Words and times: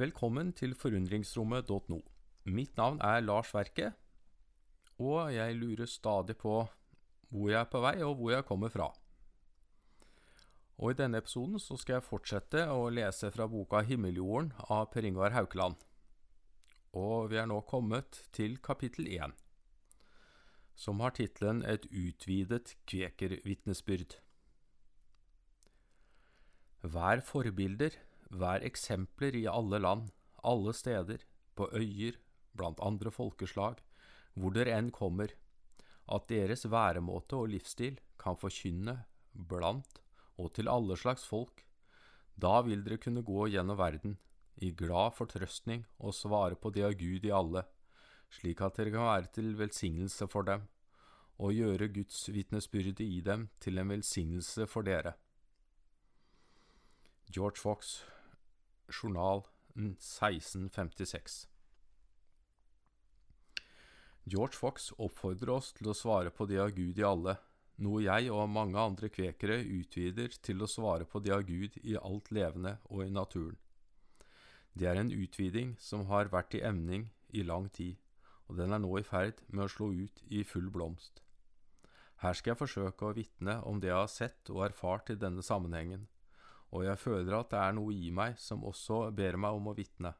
Velkommen 0.00 0.54
til 0.56 0.70
forundringsrommet.no. 0.80 1.98
Mitt 2.48 2.78
navn 2.78 3.02
er 3.04 3.18
Lars 3.20 3.50
Verke, 3.52 3.90
og 4.96 5.34
jeg 5.34 5.58
lurer 5.58 5.90
stadig 5.92 6.38
på 6.40 6.54
hvor 7.28 7.50
jeg 7.50 7.58
er 7.60 7.68
på 7.68 7.82
vei, 7.84 7.98
og 8.06 8.14
hvor 8.16 8.32
jeg 8.32 8.46
kommer 8.48 8.72
fra. 8.72 8.86
Og 10.78 10.94
I 10.94 10.98
denne 11.02 11.20
episoden 11.20 11.60
så 11.60 11.76
skal 11.76 11.98
jeg 11.98 12.06
fortsette 12.06 12.64
å 12.72 12.88
lese 12.88 13.28
fra 13.34 13.44
boka 13.44 13.82
'Himmeljorden' 13.84 14.54
av 14.70 14.88
Per 14.94 15.04
Ingvar 15.04 15.36
Haukeland. 15.36 15.76
Og 16.96 17.28
vi 17.28 17.36
er 17.36 17.52
nå 17.52 17.60
kommet 17.60 18.24
til 18.32 18.56
kapittel 18.56 19.04
én, 19.04 19.36
som 20.74 21.00
har 21.00 21.10
tittelen 21.10 21.60
'Et 21.62 21.84
utvidet 21.92 22.76
kvekervitnesbyrd'. 22.86 24.16
Vær 26.88 27.20
forbilder 27.20 28.00
Vær 28.30 28.62
eksempler 28.62 29.34
i 29.34 29.46
alle 29.50 29.80
land, 29.82 30.10
alle 30.46 30.72
steder, 30.74 31.24
på 31.58 31.66
øyer, 31.74 32.16
blant 32.56 32.80
andre 32.80 33.10
folkeslag, 33.10 33.80
hvor 34.34 34.54
dere 34.54 34.76
enn 34.78 34.90
kommer, 34.94 35.34
at 36.10 36.28
deres 36.30 36.64
væremåte 36.70 37.36
og 37.36 37.50
livsstil 37.50 37.98
kan 38.18 38.38
forkynne 38.38 38.96
blant 39.34 40.00
og 40.38 40.52
til 40.54 40.70
alle 40.70 40.96
slags 40.96 41.26
folk. 41.26 41.64
Da 42.40 42.60
vil 42.66 42.84
dere 42.86 43.00
kunne 43.02 43.26
gå 43.26 43.48
gjennom 43.52 43.78
verden 43.78 44.16
i 44.62 44.70
glad 44.76 45.16
fortrøstning 45.16 45.84
og 45.98 46.14
svare 46.14 46.56
på 46.56 46.70
det 46.74 46.84
av 46.86 46.96
Gud 47.00 47.26
i 47.26 47.34
alle, 47.34 47.64
slik 48.30 48.62
at 48.62 48.78
dere 48.78 48.94
kan 48.94 49.08
være 49.08 49.32
til 49.34 49.56
velsignelse 49.58 50.28
for 50.30 50.46
dem, 50.46 50.66
og 51.40 51.56
gjøre 51.56 51.90
Guds 51.92 52.28
vitnesbyrde 52.30 53.04
i 53.04 53.20
dem 53.24 53.48
til 53.60 53.80
en 53.80 53.90
velsignelse 53.90 54.66
for 54.70 54.86
dere. 54.86 55.14
George 57.30 57.60
Fox 57.62 58.00
journal 58.90 59.46
1656. 59.74 61.46
George 64.30 64.54
Fox 64.54 64.90
oppfordrer 64.98 65.54
oss 65.56 65.72
til 65.74 65.90
å 65.90 65.96
svare 65.96 66.30
på 66.30 66.46
det 66.46 66.60
av 66.62 66.74
Gud 66.76 66.98
i 67.00 67.06
alle, 67.06 67.38
noe 67.80 68.02
jeg 68.04 68.28
og 68.34 68.50
mange 68.52 68.78
andre 68.78 69.08
kvekere 69.08 69.56
utvider 69.64 70.36
til 70.44 70.60
å 70.60 70.68
svare 70.68 71.06
på 71.08 71.22
det 71.24 71.32
av 71.34 71.46
Gud 71.48 71.78
i 71.80 71.96
alt 71.96 72.28
levende 72.30 72.76
og 72.90 73.06
i 73.06 73.10
naturen. 73.10 73.56
Det 74.76 74.86
er 74.86 75.00
en 75.00 75.10
utviding 75.10 75.74
som 75.82 76.04
har 76.12 76.30
vært 76.30 76.54
i 76.54 76.62
emning 76.66 77.08
i 77.34 77.42
lang 77.42 77.66
tid, 77.74 77.96
og 78.46 78.60
den 78.60 78.76
er 78.76 78.82
nå 78.82 78.92
i 78.98 79.06
ferd 79.06 79.40
med 79.48 79.64
å 79.64 79.72
slå 79.72 79.90
ut 79.94 80.22
i 80.28 80.44
full 80.46 80.70
blomst. 80.70 81.22
Her 82.20 82.36
skal 82.36 82.52
jeg 82.52 82.60
forsøke 82.60 83.08
å 83.08 83.16
vitne 83.16 83.56
om 83.66 83.80
det 83.80 83.88
jeg 83.88 83.96
har 83.96 84.12
sett 84.12 84.52
og 84.52 84.66
erfart 84.68 85.10
i 85.10 85.18
denne 85.18 85.42
sammenhengen, 85.42 86.06
og 86.70 86.84
jeg 86.86 86.98
føler 87.02 87.36
at 87.40 87.50
det 87.52 87.60
er 87.60 87.76
noe 87.76 87.94
i 87.94 88.10
meg 88.14 88.38
som 88.38 88.64
også 88.66 89.08
ber 89.16 89.38
meg 89.40 89.58
om 89.58 89.70
å 89.70 89.76
vitne. 89.76 90.14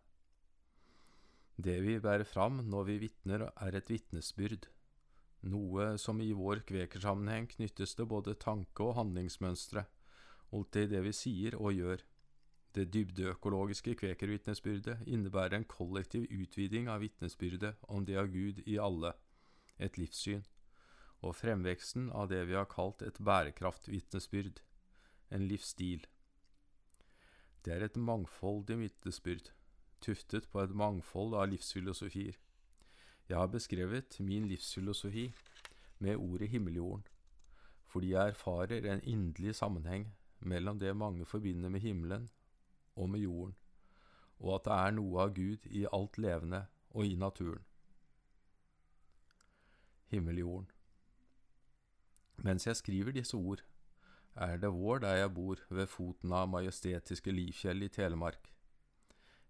Det 1.60 1.76
vi 1.84 1.98
bærer 2.00 2.24
fram 2.24 2.62
når 2.72 2.86
vi 2.88 2.98
vitner, 3.04 3.50
er 3.54 3.76
et 3.76 3.90
vitnesbyrd, 3.90 4.66
noe 5.52 5.94
som 6.00 6.20
i 6.20 6.32
vår 6.36 6.62
kvekersammenheng 6.68 7.48
knyttes 7.54 7.94
til 7.96 8.08
både 8.08 8.36
tanke- 8.40 8.84
og 8.84 8.96
handlingsmønstre, 8.96 9.84
og 10.56 10.70
til 10.72 10.88
det 10.90 11.02
vi 11.04 11.12
sier 11.14 11.56
og 11.60 11.74
gjør. 11.76 12.04
Det 12.74 12.86
dybdeøkologiske 12.94 13.96
kvekervitnesbyrdet 13.98 15.00
innebærer 15.06 15.58
en 15.58 15.66
kollektiv 15.66 16.28
utviding 16.30 16.88
av 16.88 17.02
vitnesbyrdet 17.02 17.74
om 17.88 18.04
det 18.06 18.16
av 18.18 18.30
Gud 18.30 18.62
i 18.66 18.78
alle, 18.78 19.12
et 19.78 19.98
livssyn, 19.98 20.44
og 21.20 21.34
fremveksten 21.36 22.10
av 22.14 22.30
det 22.30 22.44
vi 22.48 22.56
har 22.56 22.70
kalt 22.70 23.02
et 23.02 23.18
bærekraftvitnesbyrd, 23.18 24.62
en 25.30 25.48
livsstil. 25.50 26.06
Det 27.64 27.72
er 27.75 27.84
et 27.84 27.97
mangfoldig 27.97 28.78
vitnesbyrd, 28.78 29.50
tuftet 30.00 30.48
på 30.48 30.62
et 30.62 30.70
mangfold 30.72 31.34
av 31.36 31.50
livsfilosofier. 31.53 32.39
Jeg 33.28 33.36
har 33.36 33.50
beskrevet 33.52 34.17
min 34.20 34.47
livsfilosofi 34.48 35.27
med 35.98 36.17
ordet 36.17 36.48
himmeljorden, 36.48 37.05
fordi 37.86 38.11
jeg 38.11 38.29
erfarer 38.29 38.92
en 38.92 39.05
inderlig 39.05 39.55
sammenheng 39.55 40.08
mellom 40.40 40.79
det 40.79 40.96
mange 40.96 41.24
forbinder 41.24 41.68
med 41.68 41.80
himmelen 41.80 42.29
og 42.96 43.11
med 43.11 43.20
jorden, 43.20 43.55
og 44.39 44.55
at 44.55 44.64
det 44.64 44.73
er 44.73 44.96
noe 44.96 45.20
av 45.20 45.34
Gud 45.34 45.67
i 45.67 45.86
alt 45.92 46.18
levende 46.18 46.64
og 46.90 47.07
i 47.07 47.14
naturen. 47.14 47.64
Himmeljorden. 50.08 50.70
Mens 52.36 52.67
jeg 52.67 52.77
skriver 52.77 53.13
disse 53.13 53.36
ord, 53.36 53.61
er 54.36 54.58
det 54.58 54.70
vår 54.74 55.02
der 55.05 55.17
jeg 55.23 55.35
bor, 55.35 55.61
ved 55.70 55.86
foten 55.91 56.33
av 56.33 56.48
majestetiske 56.52 57.33
Livfjell 57.35 57.83
i 57.83 57.89
Telemark. 57.89 58.51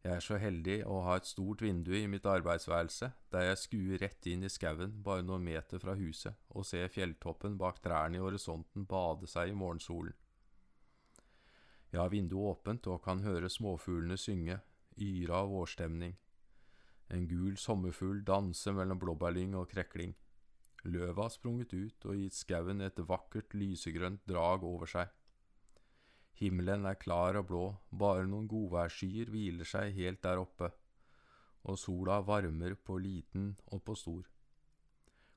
Jeg 0.01 0.17
er 0.17 0.25
så 0.25 0.39
heldig 0.41 0.79
å 0.89 1.03
ha 1.05 1.19
et 1.21 1.29
stort 1.29 1.61
vindu 1.61 1.93
i 1.93 2.07
mitt 2.09 2.25
arbeidsværelse, 2.25 3.11
der 3.33 3.43
jeg 3.51 3.61
skuer 3.61 4.01
rett 4.01 4.29
inn 4.33 4.47
i 4.47 4.49
skauen 4.49 4.95
bare 5.05 5.27
noen 5.27 5.45
meter 5.45 5.83
fra 5.83 5.93
huset 5.99 6.39
og 6.57 6.65
ser 6.65 6.89
fjelltoppen 6.89 7.59
bak 7.61 7.83
trærne 7.85 8.17
i 8.17 8.23
horisonten 8.25 8.87
bade 8.89 9.29
seg 9.29 9.53
i 9.53 9.59
morgensolen. 9.61 10.17
Jeg 11.93 12.01
har 12.01 12.09
vinduet 12.09 12.55
åpent 12.55 12.87
og 12.89 13.03
kan 13.05 13.21
høre 13.27 13.51
småfuglene 13.51 14.17
synge, 14.17 14.61
yre 14.97 15.37
av 15.37 15.53
vårstemning. 15.53 16.17
En 17.11 17.27
gul 17.29 17.57
sommerfugl 17.59 18.23
danser 18.25 18.73
mellom 18.73 19.01
blåbærlyng 19.03 19.57
og 19.59 19.69
krekling. 19.73 20.15
Løvet 20.85 21.19
har 21.19 21.33
sprunget 21.33 21.75
ut 21.75 22.07
og 22.09 22.17
gitt 22.17 22.37
skauen 22.37 22.81
et 22.81 23.01
vakkert 23.09 23.55
lysegrønt 23.55 24.23
drag 24.29 24.65
over 24.65 24.89
seg. 24.89 25.11
Himmelen 26.41 26.87
er 26.89 26.97
klar 26.97 27.37
og 27.37 27.49
blå, 27.51 27.65
bare 27.91 28.25
noen 28.25 28.47
godværsskyer 28.49 29.29
hviler 29.29 29.69
seg 29.69 29.93
helt 29.99 30.23
der 30.25 30.41
oppe, 30.41 30.71
og 31.69 31.77
sola 31.77 32.23
varmer 32.25 32.79
på 32.81 32.97
liten 32.97 33.53
og 33.69 33.85
på 33.85 33.97
stor. 33.99 34.25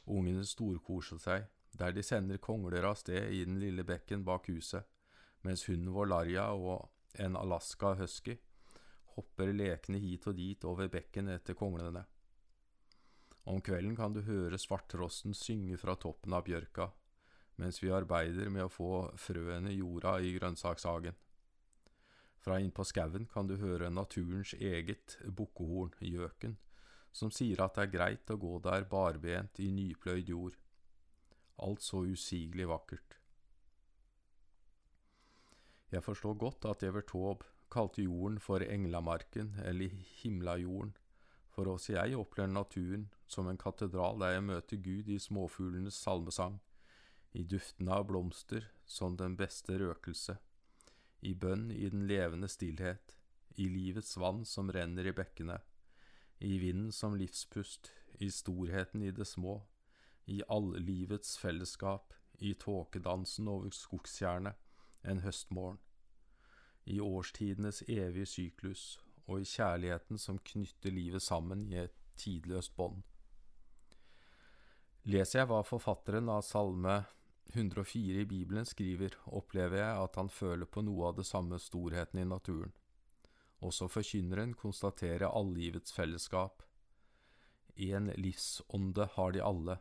Ungene 0.07 0.45
storkoser 0.47 1.19
seg, 1.19 1.49
der 1.75 1.91
de 1.91 2.03
sender 2.05 2.39
kongler 2.39 2.87
av 2.87 2.95
sted 3.01 3.33
i 3.35 3.43
den 3.43 3.59
lille 3.59 3.83
bekken 3.83 4.23
bak 4.23 4.47
huset, 4.47 4.87
mens 5.43 5.65
hunden 5.67 5.91
vår 5.91 6.07
Larja 6.13 6.47
og 6.55 6.87
en 7.19 7.35
Alaska 7.35 7.93
husky 7.99 8.37
hopper 9.15 9.51
lekende 9.53 10.01
hit 10.01 10.25
og 10.29 10.37
dit 10.37 10.65
over 10.65 10.89
bekken 10.91 11.29
etter 11.33 11.57
konglene. 11.57 12.03
Om 13.43 13.59
kvelden 13.61 13.95
kan 13.95 14.13
du 14.15 14.21
høre 14.23 14.59
svarttrosten 14.59 15.35
synge 15.35 15.77
fra 15.77 15.97
toppen 15.99 16.33
av 16.35 16.45
bjørka, 16.47 16.87
mens 17.59 17.81
vi 17.83 17.91
arbeider 17.91 18.49
med 18.49 18.65
å 18.65 18.71
få 18.71 18.91
frøene 19.19 19.73
i 19.73 19.81
jorda 19.81 20.15
i 20.23 20.31
grønnsakshagen. 20.37 21.17
Fra 22.43 22.59
innpå 22.59 22.85
skauen 22.87 23.27
kan 23.31 23.47
du 23.47 23.57
høre 23.59 23.91
naturens 23.91 24.53
eget 24.55 25.17
bukkehorn, 25.23 25.93
gjøken, 25.99 26.55
som 27.11 27.31
sier 27.31 27.61
at 27.63 27.75
det 27.75 27.85
er 27.85 27.93
greit 27.93 28.31
å 28.33 28.39
gå 28.39 28.57
der 28.63 28.87
barbent 28.89 29.59
i 29.63 29.69
nypløyd 29.71 30.31
jord. 30.31 30.57
Alt 31.63 31.83
så 31.85 32.01
usigelig 32.07 32.67
vakkert. 32.71 33.19
Jeg 35.93 36.01
forstår 36.01 36.39
godt 36.41 36.65
at 36.65 36.83
Evert 36.87 37.11
Taube 37.11 37.45
kalte 37.69 38.01
jorden 38.01 38.39
for 38.41 38.65
Englamarken 38.65 39.53
eller 39.61 39.93
Himlajorden, 40.23 40.95
for 41.53 41.69
også 41.69 41.93
jeg 41.93 42.17
opplever 42.17 42.49
naturen 42.49 43.07
som 43.29 43.47
en 43.49 43.59
katedral 43.61 44.17
der 44.21 44.35
jeg 44.35 44.45
møter 44.47 44.79
Gud 44.81 45.09
i 45.13 45.19
småfuglenes 45.21 45.99
salmesang, 46.01 46.57
i 47.33 47.43
duftene 47.45 47.93
av 47.93 48.07
blomster 48.09 48.65
som 48.89 49.17
den 49.17 49.37
beste 49.37 49.77
røkelse, 49.81 50.37
i 51.21 51.33
bønn 51.33 51.69
i 51.71 51.89
den 51.93 52.07
levende 52.09 52.49
stillhet, 52.49 53.15
i 53.57 53.67
livets 53.69 54.17
vann 54.17 54.41
som 54.49 54.71
renner 54.73 55.07
i 55.09 55.13
bekkene, 55.13 55.59
i 56.41 56.57
vinden 56.57 56.91
som 56.91 57.15
livspust, 57.17 57.91
i 58.19 58.29
storheten 58.33 59.05
i 59.05 59.13
det 59.13 59.27
små, 59.29 59.61
i 60.25 60.41
livets 60.81 61.37
fellesskap, 61.37 62.13
i 62.41 62.53
tåkedansen 62.53 63.47
over 63.47 63.69
skogstjernet 63.69 64.57
en 65.03 65.21
høstmorgen, 65.21 65.79
i 66.85 66.99
årstidenes 66.99 67.83
evige 67.87 68.25
syklus 68.25 68.97
og 69.27 69.41
i 69.41 69.47
kjærligheten 69.47 70.19
som 70.19 70.39
knytter 70.39 70.93
livet 70.93 71.23
sammen 71.23 71.65
i 71.71 71.79
et 71.85 71.95
tidløst 72.19 72.75
bånd. 72.75 73.01
Leser 75.03 75.41
jeg 75.41 75.49
hva 75.51 75.59
forfatteren 75.67 76.29
av 76.31 76.45
Salme 76.47 77.01
104 77.53 78.21
i 78.23 78.25
Bibelen 78.25 78.65
skriver, 78.65 79.17
opplever 79.27 79.81
jeg 79.81 80.03
at 80.05 80.19
han 80.19 80.29
føler 80.31 80.69
på 80.69 80.83
noe 80.85 81.09
av 81.09 81.17
det 81.19 81.25
samme 81.27 81.59
storheten 81.59 82.21
i 82.21 82.27
naturen. 82.27 82.71
Også 83.63 83.87
forkynneren 83.91 84.55
konstaterer 84.59 85.29
allivets 85.29 85.93
fellesskap. 85.95 86.63
En 87.75 88.09
livsånde 88.19 89.07
har 89.15 89.35
de 89.35 89.43
alle. 89.43 89.77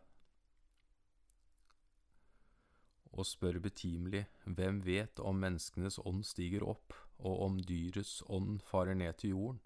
Og 3.12 3.26
spør 3.28 3.58
betimelig, 3.60 4.24
hvem 4.44 4.80
vet 4.86 5.20
om 5.20 5.40
menneskenes 5.42 5.98
ånd 6.02 6.22
stiger 6.24 6.64
opp, 6.64 6.94
og 7.22 7.44
om 7.46 7.60
dyrets 7.62 8.20
ånd 8.28 8.60
farer 8.66 8.98
ned 8.98 9.14
til 9.20 9.36
jorden? 9.36 9.60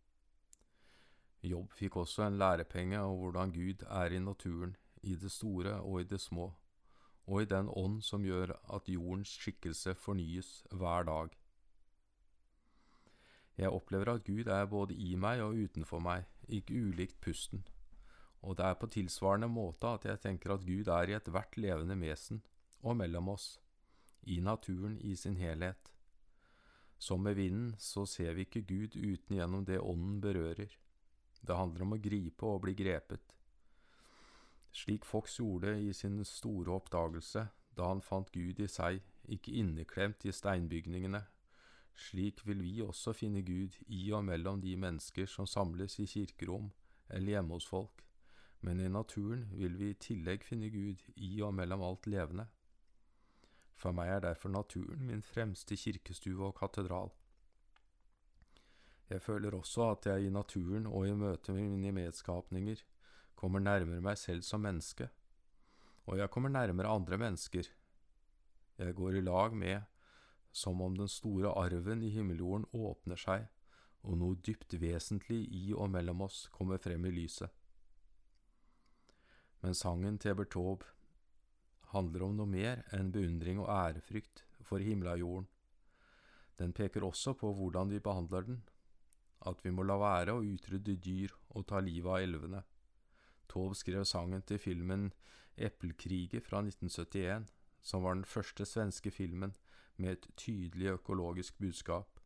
Jobb 1.46 1.72
fikk 1.78 1.96
også 2.02 2.26
en 2.26 2.38
lærepenge 2.40 3.00
om 3.00 3.16
hvordan 3.20 3.52
Gud 3.54 3.84
er 3.86 4.12
i 4.12 4.20
naturen, 4.22 4.76
i 5.02 5.14
det 5.14 5.30
store 5.30 5.80
og 5.80 6.00
i 6.00 6.08
det 6.10 6.20
små, 6.20 6.50
og 7.26 7.42
i 7.42 7.48
den 7.50 7.68
ånd 7.70 8.00
som 8.02 8.24
gjør 8.24 8.56
at 8.74 8.88
jordens 8.88 9.34
skikkelse 9.38 9.94
fornyes 9.94 10.64
hver 10.70 11.06
dag. 11.06 11.28
Jeg 13.56 13.72
opplever 13.72 14.12
at 14.12 14.24
Gud 14.24 14.46
er 14.52 14.66
både 14.66 14.94
i 14.94 15.14
meg 15.16 15.40
og 15.40 15.56
utenfor 15.56 16.02
meg, 16.02 16.26
ikke 16.48 16.76
ulikt 16.76 17.20
pusten, 17.20 17.64
og 18.42 18.58
det 18.58 18.66
er 18.66 18.78
på 18.80 18.90
tilsvarende 18.92 19.48
måte 19.48 19.88
at 19.96 20.04
jeg 20.04 20.20
tenker 20.22 20.52
at 20.54 20.66
Gud 20.66 20.90
er 20.92 21.10
i 21.10 21.16
ethvert 21.16 21.56
levende 21.56 21.96
vesen, 22.00 22.42
og 22.82 22.96
mellom 22.96 23.32
oss, 23.32 23.56
i 24.22 24.40
naturen 24.40 24.98
i 25.00 25.14
sin 25.16 25.36
helhet. 25.36 25.95
Som 26.98 27.22
med 27.22 27.36
vinden 27.36 27.74
så 27.78 28.06
ser 28.06 28.34
vi 28.34 28.46
ikke 28.46 28.64
Gud 28.66 28.96
uten 28.96 29.36
gjennom 29.36 29.64
det 29.64 29.80
ånden 29.80 30.20
berører. 30.20 30.72
Det 31.40 31.56
handler 31.56 31.84
om 31.84 31.94
å 31.96 32.02
gripe 32.02 32.48
og 32.48 32.62
bli 32.64 32.74
grepet. 32.74 33.36
Slik 34.76 35.04
Fox 35.08 35.38
gjorde 35.38 35.76
i 35.80 35.92
sin 35.96 36.18
store 36.24 36.74
oppdagelse 36.76 37.46
da 37.76 37.88
han 37.90 38.02
fant 38.04 38.32
Gud 38.32 38.60
i 38.60 38.68
seg, 38.68 39.02
ikke 39.28 39.52
inneklemt 39.60 40.24
i 40.24 40.32
steinbygningene, 40.32 41.22
slik 41.96 42.42
vil 42.46 42.60
vi 42.64 42.80
også 42.84 43.14
finne 43.16 43.42
Gud 43.44 43.76
i 43.88 44.02
og 44.12 44.24
mellom 44.24 44.60
de 44.60 44.74
mennesker 44.80 45.28
som 45.28 45.48
samles 45.48 45.98
i 46.00 46.06
kirkerom 46.08 46.70
eller 47.08 47.36
hjemme 47.36 47.56
hos 47.56 47.68
folk, 47.68 48.04
men 48.60 48.80
i 48.80 48.90
naturen 48.92 49.46
vil 49.56 49.76
vi 49.80 49.92
i 49.92 49.98
tillegg 50.00 50.44
finne 50.44 50.70
Gud 50.72 51.02
i 51.16 51.40
og 51.44 51.54
mellom 51.56 51.84
alt 51.86 52.08
levende. 52.10 52.48
For 53.76 53.92
meg 53.92 54.08
er 54.08 54.24
derfor 54.24 54.52
naturen 54.52 55.04
min 55.06 55.22
fremste 55.22 55.76
kirkestue 55.76 56.48
og 56.48 56.56
katedral. 56.56 57.12
Jeg 59.10 59.22
føler 59.22 59.54
også 59.54 59.90
at 59.90 60.06
jeg 60.06 60.26
i 60.26 60.30
naturen 60.34 60.86
og 60.86 61.06
i 61.06 61.14
møte 61.14 61.52
med 61.52 61.68
mine 61.70 61.92
medskapninger 61.92 62.80
kommer 63.36 63.60
nærmere 63.60 64.00
meg 64.00 64.18
selv 64.18 64.42
som 64.42 64.64
menneske, 64.64 65.10
og 66.06 66.18
jeg 66.18 66.30
kommer 66.30 66.50
nærmere 66.50 66.88
andre 66.88 67.18
mennesker. 67.18 67.68
Jeg 68.78 68.94
går 68.94 69.20
i 69.20 69.20
lag 69.20 69.54
med 69.56 69.84
som 70.56 70.80
om 70.80 70.96
den 70.96 71.08
store 71.08 71.52
arven 71.52 72.02
i 72.02 72.10
himmeljorden 72.10 72.64
åpner 72.72 73.20
seg, 73.20 73.46
og 74.06 74.16
noe 74.16 74.38
dypt 74.40 74.78
vesentlig 74.80 75.42
i 75.52 75.72
og 75.74 75.90
mellom 75.92 76.22
oss 76.24 76.46
kommer 76.54 76.80
frem 76.80 77.04
i 77.04 77.12
lyset. 77.12 77.50
Men 79.60 79.74
sangen 79.74 80.18
til 80.22 80.36
Bertaube 80.38 80.95
handler 81.96 82.28
om 82.28 82.38
noe 82.38 82.50
mer 82.50 82.84
enn 82.94 83.12
beundring 83.14 83.60
og 83.64 83.70
ærefrykt 83.72 84.44
for 84.66 84.84
himmeljorden. 84.84 85.48
Den 86.56 86.72
peker 86.72 87.04
også 87.04 87.34
på 87.36 87.52
hvordan 87.52 87.90
vi 87.92 88.00
behandler 88.00 88.46
den, 88.46 88.62
at 89.46 89.60
vi 89.64 89.70
må 89.70 89.84
la 89.84 89.98
være 90.00 90.36
å 90.36 90.44
utrydde 90.44 90.96
dyr 91.04 91.34
og 91.52 91.66
ta 91.68 91.80
livet 91.84 92.12
av 92.12 92.22
elvene. 92.24 92.62
Taube 93.48 93.76
skrev 93.78 94.04
sangen 94.08 94.42
til 94.42 94.58
filmen 94.58 95.10
Eplekriget 95.56 96.44
fra 96.44 96.60
1971, 96.64 97.46
som 97.82 98.02
var 98.02 98.16
den 98.16 98.24
første 98.24 98.66
svenske 98.66 99.10
filmen 99.10 99.54
med 99.96 100.12
et 100.12 100.28
tydelig 100.36 100.90
økologisk 100.96 101.58
budskap. 101.58 102.20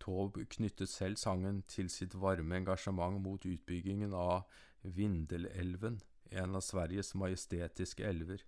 Taube 0.00 0.44
knyttet 0.44 0.88
selv 0.88 1.16
sangen 1.16 1.62
til 1.68 1.88
sitt 1.92 2.14
varme 2.20 2.58
engasjement 2.58 3.20
mot 3.22 3.46
utbyggingen 3.46 4.12
av 4.12 4.44
Vindelelven, 4.82 6.00
en 6.30 6.56
av 6.56 6.60
Sveriges 6.60 7.14
majestetiske 7.14 8.04
elver. 8.06 8.44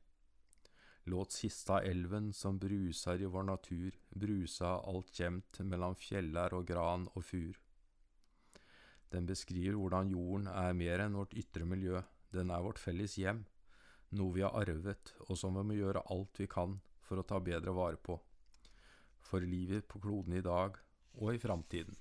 Låt 1.09 1.33
sista 1.33 1.83
elven 1.83 2.33
som 2.33 2.59
brusar 2.59 3.23
i 3.23 3.27
vår 3.27 3.43
natur, 3.43 3.95
brusa 4.11 4.75
altkjemt 4.81 5.61
mellom 5.65 5.95
fjellar 5.97 6.55
og 6.55 6.67
gran 6.69 7.07
og 7.15 7.25
fur. 7.25 7.61
Den 9.09 9.27
beskriver 9.27 9.79
hvordan 9.79 10.11
jorden 10.13 10.51
er 10.53 10.77
mer 10.77 11.05
enn 11.05 11.17
vårt 11.17 11.33
ytre 11.33 11.65
miljø, 11.65 12.03
den 12.35 12.51
er 12.53 12.65
vårt 12.65 12.83
felles 12.83 13.17
hjem, 13.17 13.47
noe 14.11 14.35
vi 14.37 14.45
har 14.45 14.57
arvet, 14.57 15.15
og 15.29 15.39
som 15.41 15.57
vi 15.57 15.65
må 15.71 15.79
gjøre 15.79 16.05
alt 16.13 16.41
vi 16.43 16.49
kan 16.51 16.77
for 17.09 17.21
å 17.21 17.25
ta 17.25 17.41
bedre 17.41 17.73
vare 17.73 17.97
på, 17.97 18.19
for 19.25 19.41
livet 19.41 19.89
på 19.89 20.01
kloden 20.05 20.37
i 20.37 20.45
dag 20.45 20.77
og 21.17 21.33
i 21.33 21.41
framtiden. 21.41 21.97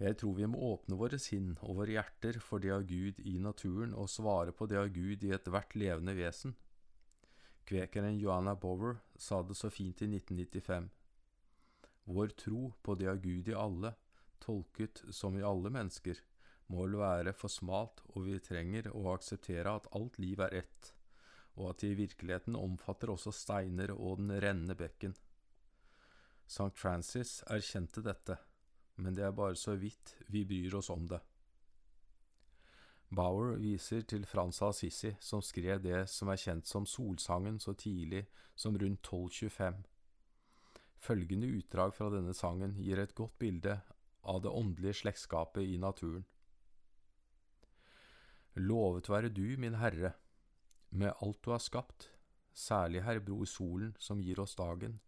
Jeg 0.00 0.16
tror 0.18 0.34
vi 0.34 0.48
må 0.50 0.58
åpne 0.72 0.96
våre 0.98 1.18
sinn 1.20 1.52
og 1.60 1.82
våre 1.82 1.94
hjerter 1.94 2.38
for 2.42 2.62
det 2.62 2.72
av 2.74 2.86
Gud 2.88 3.20
i 3.20 3.36
naturen 3.42 3.92
og 3.94 4.10
svare 4.10 4.54
på 4.56 4.66
det 4.70 4.78
av 4.80 4.88
Gud 4.94 5.24
i 5.24 5.32
ethvert 5.36 5.76
levende 5.78 6.14
vesen. 6.18 6.56
Kvekeren 7.68 8.18
Joanna 8.18 8.54
Bower 8.58 8.98
sa 9.16 9.42
det 9.46 9.54
så 9.54 9.70
fint 9.70 10.02
i 10.02 10.08
1995. 10.10 10.88
Vår 12.04 12.34
tro 12.38 12.72
på 12.82 12.96
det 12.98 13.08
av 13.12 13.20
Gud 13.22 13.48
i 13.48 13.54
alle, 13.54 13.94
tolket 14.42 15.04
som 15.14 15.38
i 15.38 15.44
alle 15.46 15.70
mennesker, 15.70 16.18
må 16.66 16.86
vel 16.86 16.98
være 16.98 17.34
for 17.36 17.52
smalt, 17.52 18.02
og 18.14 18.26
vi 18.26 18.40
trenger 18.42 18.88
å 18.96 19.12
akseptere 19.12 19.76
at 19.76 19.90
alt 19.94 20.18
liv 20.22 20.40
er 20.42 20.62
ett, 20.62 20.92
og 21.54 21.70
at 21.70 21.82
det 21.82 21.92
i 21.92 21.98
virkeligheten 22.00 22.56
omfatter 22.58 23.12
også 23.12 23.34
steiner 23.36 23.92
og 23.94 24.22
den 24.22 24.32
rennende 24.42 24.74
bekken. 24.78 25.14
St. 26.48 26.72
Francis 26.74 27.42
erkjente 27.46 28.02
dette, 28.04 28.38
men 28.96 29.14
det 29.14 29.24
er 29.24 29.36
bare 29.36 29.56
så 29.56 29.76
vidt 29.76 30.16
vi 30.28 30.44
bryr 30.44 30.74
oss 30.78 30.90
om 30.90 31.06
det. 31.08 31.20
Bauer 33.12 33.58
viser 33.60 34.06
til 34.08 34.24
Frans 34.24 34.62
av 34.62 34.72
Assisi, 34.72 35.10
som 35.20 35.42
skrev 35.44 35.82
det 35.84 36.06
som 36.08 36.30
er 36.32 36.40
kjent 36.40 36.68
som 36.68 36.86
Solsangen 36.88 37.58
så 37.60 37.74
tidlig 37.76 38.24
som 38.56 38.78
rundt 38.78 39.04
1225. 39.04 39.82
Følgende 41.02 41.50
utdrag 41.58 41.92
fra 41.96 42.08
denne 42.14 42.32
sangen 42.32 42.76
gir 42.78 43.02
et 43.02 43.14
godt 43.18 43.36
bilde 43.42 43.80
av 44.22 44.40
det 44.44 44.52
åndelige 44.54 45.02
slektskapet 45.02 45.66
i 45.66 45.76
naturen. 45.82 46.24
Lovet 48.54 49.08
være 49.08 49.32
du, 49.32 49.56
min 49.58 49.76
Herre, 49.80 50.12
med 50.90 51.12
alt 51.24 51.40
du 51.44 51.50
har 51.50 51.60
skapt, 51.60 52.10
særlig 52.52 53.02
Herre 53.02 53.20
Bror 53.24 53.48
solen 53.48 53.96
som 53.98 54.20
gir 54.20 54.40
oss 54.40 54.54
dagen, 54.56 55.00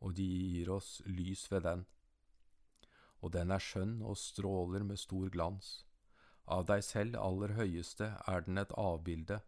og 0.00 0.16
de 0.16 0.24
gir 0.24 0.70
oss 0.72 1.00
lys 1.06 1.44
ved 1.52 1.64
den. 1.64 1.84
Og 3.24 3.32
den 3.32 3.54
er 3.54 3.62
skjønn 3.62 3.96
og 4.04 4.18
stråler 4.20 4.84
med 4.84 5.00
stor 5.00 5.30
glans. 5.32 5.72
Av 6.44 6.66
deg 6.68 6.84
selv 6.84 7.16
aller 7.16 7.56
høyeste 7.56 8.10
er 8.28 8.44
den 8.44 8.60
et 8.60 8.72
avbilde. 8.76 9.40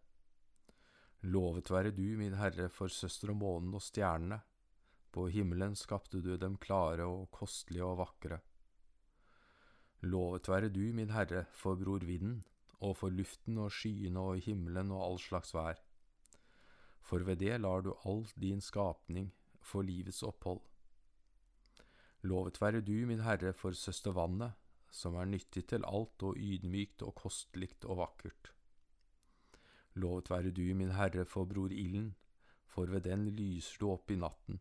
Lovet 1.21 1.69
være 1.69 1.93
du, 1.93 2.05
min 2.17 2.37
Herre, 2.41 2.69
for 2.73 2.89
søster 2.89 3.33
og 3.33 3.41
månen 3.43 3.77
og 3.77 3.83
stjernene. 3.85 4.41
På 5.13 5.27
himmelen 5.33 5.77
skapte 5.77 6.21
du 6.25 6.33
dem 6.41 6.57
klare 6.61 7.05
og 7.05 7.29
kostelige 7.33 7.85
og 7.85 7.99
vakre. 8.01 8.41
Lovet 10.05 10.49
være 10.49 10.69
du, 10.73 10.83
min 10.93 11.13
Herre, 11.13 11.45
for 11.53 11.77
bror 11.77 12.05
vinden 12.05 12.43
og 12.85 12.97
for 12.99 13.09
luften 13.09 13.57
og 13.57 13.71
skyene 13.73 14.21
og 14.21 14.41
himmelen 14.45 14.91
og 14.93 15.03
all 15.03 15.21
slags 15.21 15.53
vær. 15.57 15.79
For 17.01 17.23
ved 17.25 17.39
det 17.41 17.55
lar 17.61 17.81
du 17.81 17.93
all 18.05 18.25
din 18.37 18.61
skapning 18.61 19.31
få 19.61 19.81
livets 19.81 20.23
opphold. 20.23 20.61
Lovet 22.23 22.61
være 22.61 22.81
du, 22.81 23.05
min 23.05 23.21
Herre, 23.21 23.53
for 23.53 23.77
søstervannet, 23.77 24.53
som 24.91 25.15
er 25.15 25.29
nyttig 25.29 25.67
til 25.69 25.85
alt 25.85 26.23
og 26.25 26.37
ydmykt 26.37 27.03
og 27.05 27.13
kostelig 27.15 27.75
og 27.85 27.99
vakkert. 28.01 28.51
Lovet 29.93 30.29
være 30.29 30.51
du, 30.51 30.63
min 30.75 30.95
Herre, 30.97 31.25
for 31.25 31.45
bror 31.45 31.73
ilden, 31.73 32.15
for 32.65 32.89
ved 32.89 33.05
den 33.05 33.27
lyser 33.29 33.77
du 33.81 33.91
opp 33.91 34.11
i 34.11 34.17
natten, 34.17 34.59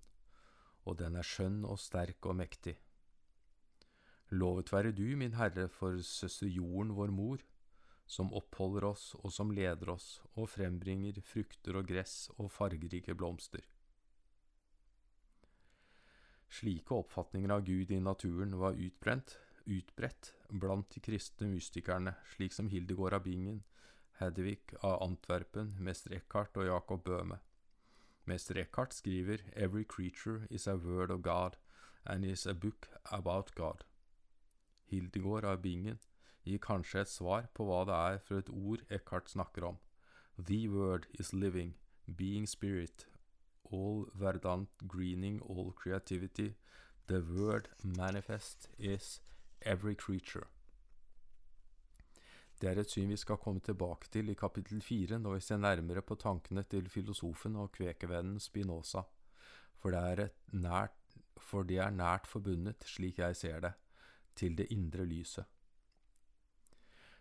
og 0.85 0.99
den 1.01 1.17
er 1.17 1.27
skjønn 1.27 1.65
og 1.65 1.81
sterk 1.81 2.29
og 2.29 2.37
mektig. 2.37 2.77
Lovet 4.31 4.73
være 4.73 4.93
du, 4.93 5.07
min 5.17 5.37
Herre, 5.39 5.69
for 5.69 6.01
søster 6.03 6.49
jorden, 6.51 6.93
vår 6.97 7.13
mor, 7.15 7.45
som 8.07 8.33
oppholder 8.35 8.85
oss 8.93 9.15
og 9.19 9.33
som 9.35 9.51
leder 9.51 9.91
oss 9.91 10.21
og 10.35 10.49
frembringer 10.53 11.19
frukter 11.27 11.81
og 11.81 11.89
gress 11.89 12.29
og 12.37 12.53
fargerike 12.55 13.17
blomster. 13.19 13.65
Slike 16.49 16.95
oppfatninger 16.95 17.51
av 17.51 17.65
Gud 17.65 17.91
i 17.91 18.01
naturen 18.01 18.59
var 18.59 18.79
utbrent, 18.79 19.39
utbredt 19.65 20.33
blant 20.49 20.91
de 20.95 21.01
kristne 21.01 21.49
mystikerne, 21.51 22.15
slik 22.37 22.55
som 22.55 22.69
Hildegård 22.71 23.17
av 23.19 23.25
Bingen, 23.27 23.65
Hedvig 24.17 24.73
av 24.81 25.03
Antwerpen, 25.03 25.75
mester 25.83 26.15
Eckhart 26.17 26.57
og 26.57 26.71
Jacob 26.71 27.03
Bøhme. 27.05 27.41
Mester 28.25 28.57
Eckhart 28.59 28.95
skriver 28.95 29.43
Every 29.53 29.85
creature 29.85 30.47
is 30.51 30.67
a 30.67 30.77
word 30.77 31.11
of 31.11 31.23
God 31.23 31.59
and 32.05 32.25
is 32.25 32.47
a 32.47 32.55
book 32.55 32.89
about 33.05 33.55
God. 33.55 33.85
Hildegård 34.87 35.45
av 35.45 35.61
Bingen 35.63 35.99
gir 36.45 36.63
kanskje 36.63 37.03
et 37.03 37.11
svar 37.11 37.51
på 37.55 37.67
hva 37.67 37.83
det 37.89 37.99
er 37.99 38.23
for 38.23 38.39
et 38.39 38.51
ord 38.51 38.87
Eckhart 38.89 39.31
snakker 39.31 39.67
om. 39.67 39.79
The 40.39 40.69
word 40.69 41.07
is 41.19 41.33
living, 41.33 41.75
being 42.07 42.47
spirit, 42.47 43.07
all 43.73 44.07
verdant 44.15 44.69
greening, 44.87 45.41
all 45.49 45.73
creativity. 45.73 46.55
The 47.07 47.21
word 47.21 47.69
manifest 47.83 48.69
is 48.79 49.21
every 49.63 49.95
creature. 49.95 50.47
Det 52.61 52.71
er 52.71 52.79
et 52.81 52.91
syn 52.91 53.11
vi 53.13 53.19
skal 53.21 53.37
komme 53.37 53.61
tilbake 53.61 54.09
til 54.13 54.31
i 54.33 54.35
kapittel 54.39 54.81
fire 54.81 55.19
når 55.21 55.35
vi 55.35 55.41
ser 55.45 55.59
nærmere 55.61 56.03
på 56.03 56.17
tankene 56.17 56.63
til 56.65 56.89
filosofen 56.89 57.57
og 57.57 57.73
kvekervennen 57.73 58.41
Spinoza, 58.41 59.03
for 59.77 59.93
det, 59.93 60.31
nært, 60.53 60.97
for 61.37 61.69
det 61.69 61.79
er 61.85 61.93
nært 61.93 62.27
forbundet, 62.27 62.85
slik 62.89 63.19
jeg 63.19 63.37
ser 63.37 63.61
det, 63.61 63.73
til 64.35 64.57
det 64.57 64.71
indre 64.73 65.05
lyset. 65.05 65.45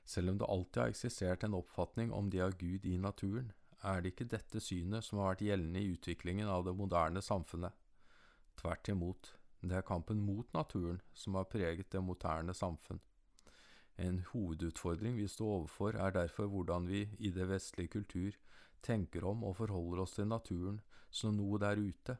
Selv 0.06 0.30
om 0.30 0.40
det 0.40 0.48
alltid 0.50 0.82
har 0.82 0.94
eksistert 0.94 1.44
en 1.44 1.58
oppfatning 1.58 2.14
om 2.14 2.30
det 2.32 2.42
av 2.46 2.56
Gud 2.58 2.86
i 2.86 2.96
naturen, 2.98 3.52
er 3.86 4.02
det 4.02 4.14
ikke 4.14 4.30
dette 4.34 4.62
synet 4.64 5.06
som 5.06 5.22
har 5.22 5.34
vært 5.34 5.46
gjeldende 5.46 5.82
i 5.82 5.92
utviklingen 5.94 6.50
av 6.50 6.66
det 6.66 6.74
moderne 6.78 7.22
samfunnet. 7.22 7.74
Tvert 8.60 8.90
imot, 8.90 9.34
det 9.62 9.78
er 9.78 9.86
kampen 9.86 10.22
mot 10.26 10.52
naturen 10.54 11.02
som 11.14 11.38
har 11.40 11.50
preget 11.52 11.92
det 11.94 12.02
moderne 12.04 12.54
samfunn. 12.54 13.02
En 13.98 14.20
hovedutfordring 14.32 15.16
vi 15.18 15.28
står 15.32 15.52
overfor, 15.60 15.96
er 15.96 16.12
derfor 16.12 16.50
hvordan 16.52 16.88
vi 16.88 17.06
i 17.20 17.32
det 17.32 17.48
vestlige 17.50 17.94
kultur 18.00 18.36
tenker 18.84 19.26
om 19.26 19.44
og 19.44 19.58
forholder 19.62 20.04
oss 20.04 20.18
til 20.18 20.28
naturen 20.28 20.82
som 21.10 21.38
noe 21.38 21.60
der 21.62 21.80
ute. 21.80 22.18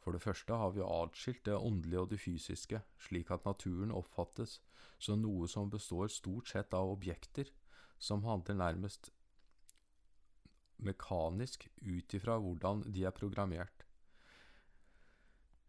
For 0.00 0.14
det 0.14 0.22
første 0.22 0.54
har 0.54 0.72
vi 0.72 0.86
atskilt 0.86 1.44
det 1.44 1.58
åndelige 1.58 2.00
og 2.00 2.10
det 2.10 2.20
fysiske, 2.22 2.80
slik 2.98 3.30
at 3.34 3.44
naturen 3.44 3.92
oppfattes 3.92 4.60
som 4.98 5.20
noe 5.20 5.48
som 5.50 5.70
består 5.70 6.08
stort 6.08 6.48
sett 6.48 6.74
av 6.74 6.94
objekter, 6.94 7.50
som 7.98 8.24
handler 8.24 8.60
nærmest 8.60 9.10
mekanisk 10.78 11.68
ut 11.80 12.14
ifra 12.14 12.38
hvordan 12.42 12.84
de 12.92 13.04
er 13.04 13.14
programmert. 13.14 13.84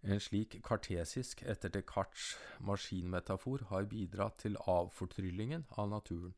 En 0.03 0.19
slik 0.21 0.55
kartesisk, 0.63 1.41
etter 1.43 1.71
Descartes' 1.73 2.37
maskinmetafor, 2.63 3.65
har 3.71 3.89
bidratt 3.91 4.37
til 4.43 4.57
avfortryllingen 4.57 5.65
av 5.77 5.89
naturen. 5.89 6.35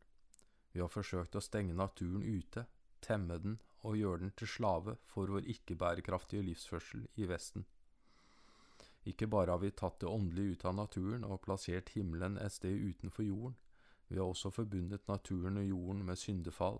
Vi 0.72 0.82
har 0.82 0.90
forsøkt 0.90 1.36
å 1.36 1.44
stenge 1.44 1.76
naturen 1.76 2.24
ute, 2.24 2.66
temme 3.02 3.38
den 3.44 3.60
og 3.84 3.98
gjøre 3.98 4.24
den 4.24 4.32
til 4.38 4.48
slave 4.48 4.96
for 5.08 5.32
vår 5.32 5.48
ikke-bærekraftige 5.54 6.46
livsførsel 6.46 7.06
i 7.16 7.28
Vesten. 7.30 7.66
Ikke 9.06 9.28
bare 9.28 9.56
har 9.56 9.62
vi 9.62 9.72
tatt 9.72 10.00
det 10.02 10.10
åndelige 10.10 10.56
ut 10.58 10.66
av 10.66 10.76
naturen 10.76 11.24
og 11.26 11.42
plassert 11.46 11.94
himmelen 11.96 12.38
et 12.38 12.54
sted 12.54 12.76
utenfor 12.76 13.24
jorden, 13.24 13.56
vi 14.10 14.18
har 14.18 14.26
også 14.26 14.50
forbundet 14.50 15.08
naturen 15.08 15.58
og 15.58 15.68
jorden 15.70 16.06
med 16.06 16.18
syndefall, 16.18 16.80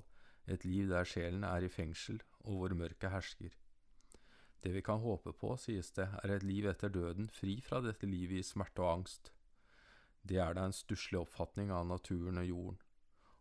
et 0.50 0.66
liv 0.66 0.90
der 0.90 1.08
sjelen 1.08 1.46
er 1.46 1.66
i 1.66 1.72
fengsel 1.72 2.22
og 2.40 2.56
hvor 2.58 2.76
mørket 2.78 3.14
hersker. 3.14 3.56
Det 4.64 4.74
vi 4.74 4.82
kan 4.84 5.00
håpe 5.00 5.32
på, 5.34 5.54
sies 5.56 5.92
det, 5.96 6.10
er 6.24 6.34
et 6.36 6.44
liv 6.44 6.68
etter 6.68 6.92
døden, 6.92 7.30
fri 7.32 7.60
fra 7.64 7.80
dette 7.86 8.08
livet 8.10 8.42
i 8.42 8.44
smerte 8.44 8.84
og 8.84 8.92
angst. 8.98 9.32
Det 10.28 10.40
er 10.44 10.58
da 10.58 10.66
en 10.68 10.76
stusslig 10.76 11.22
oppfatning 11.22 11.72
av 11.72 11.88
naturen 11.88 12.42
og 12.42 12.50
jorden. 12.50 12.82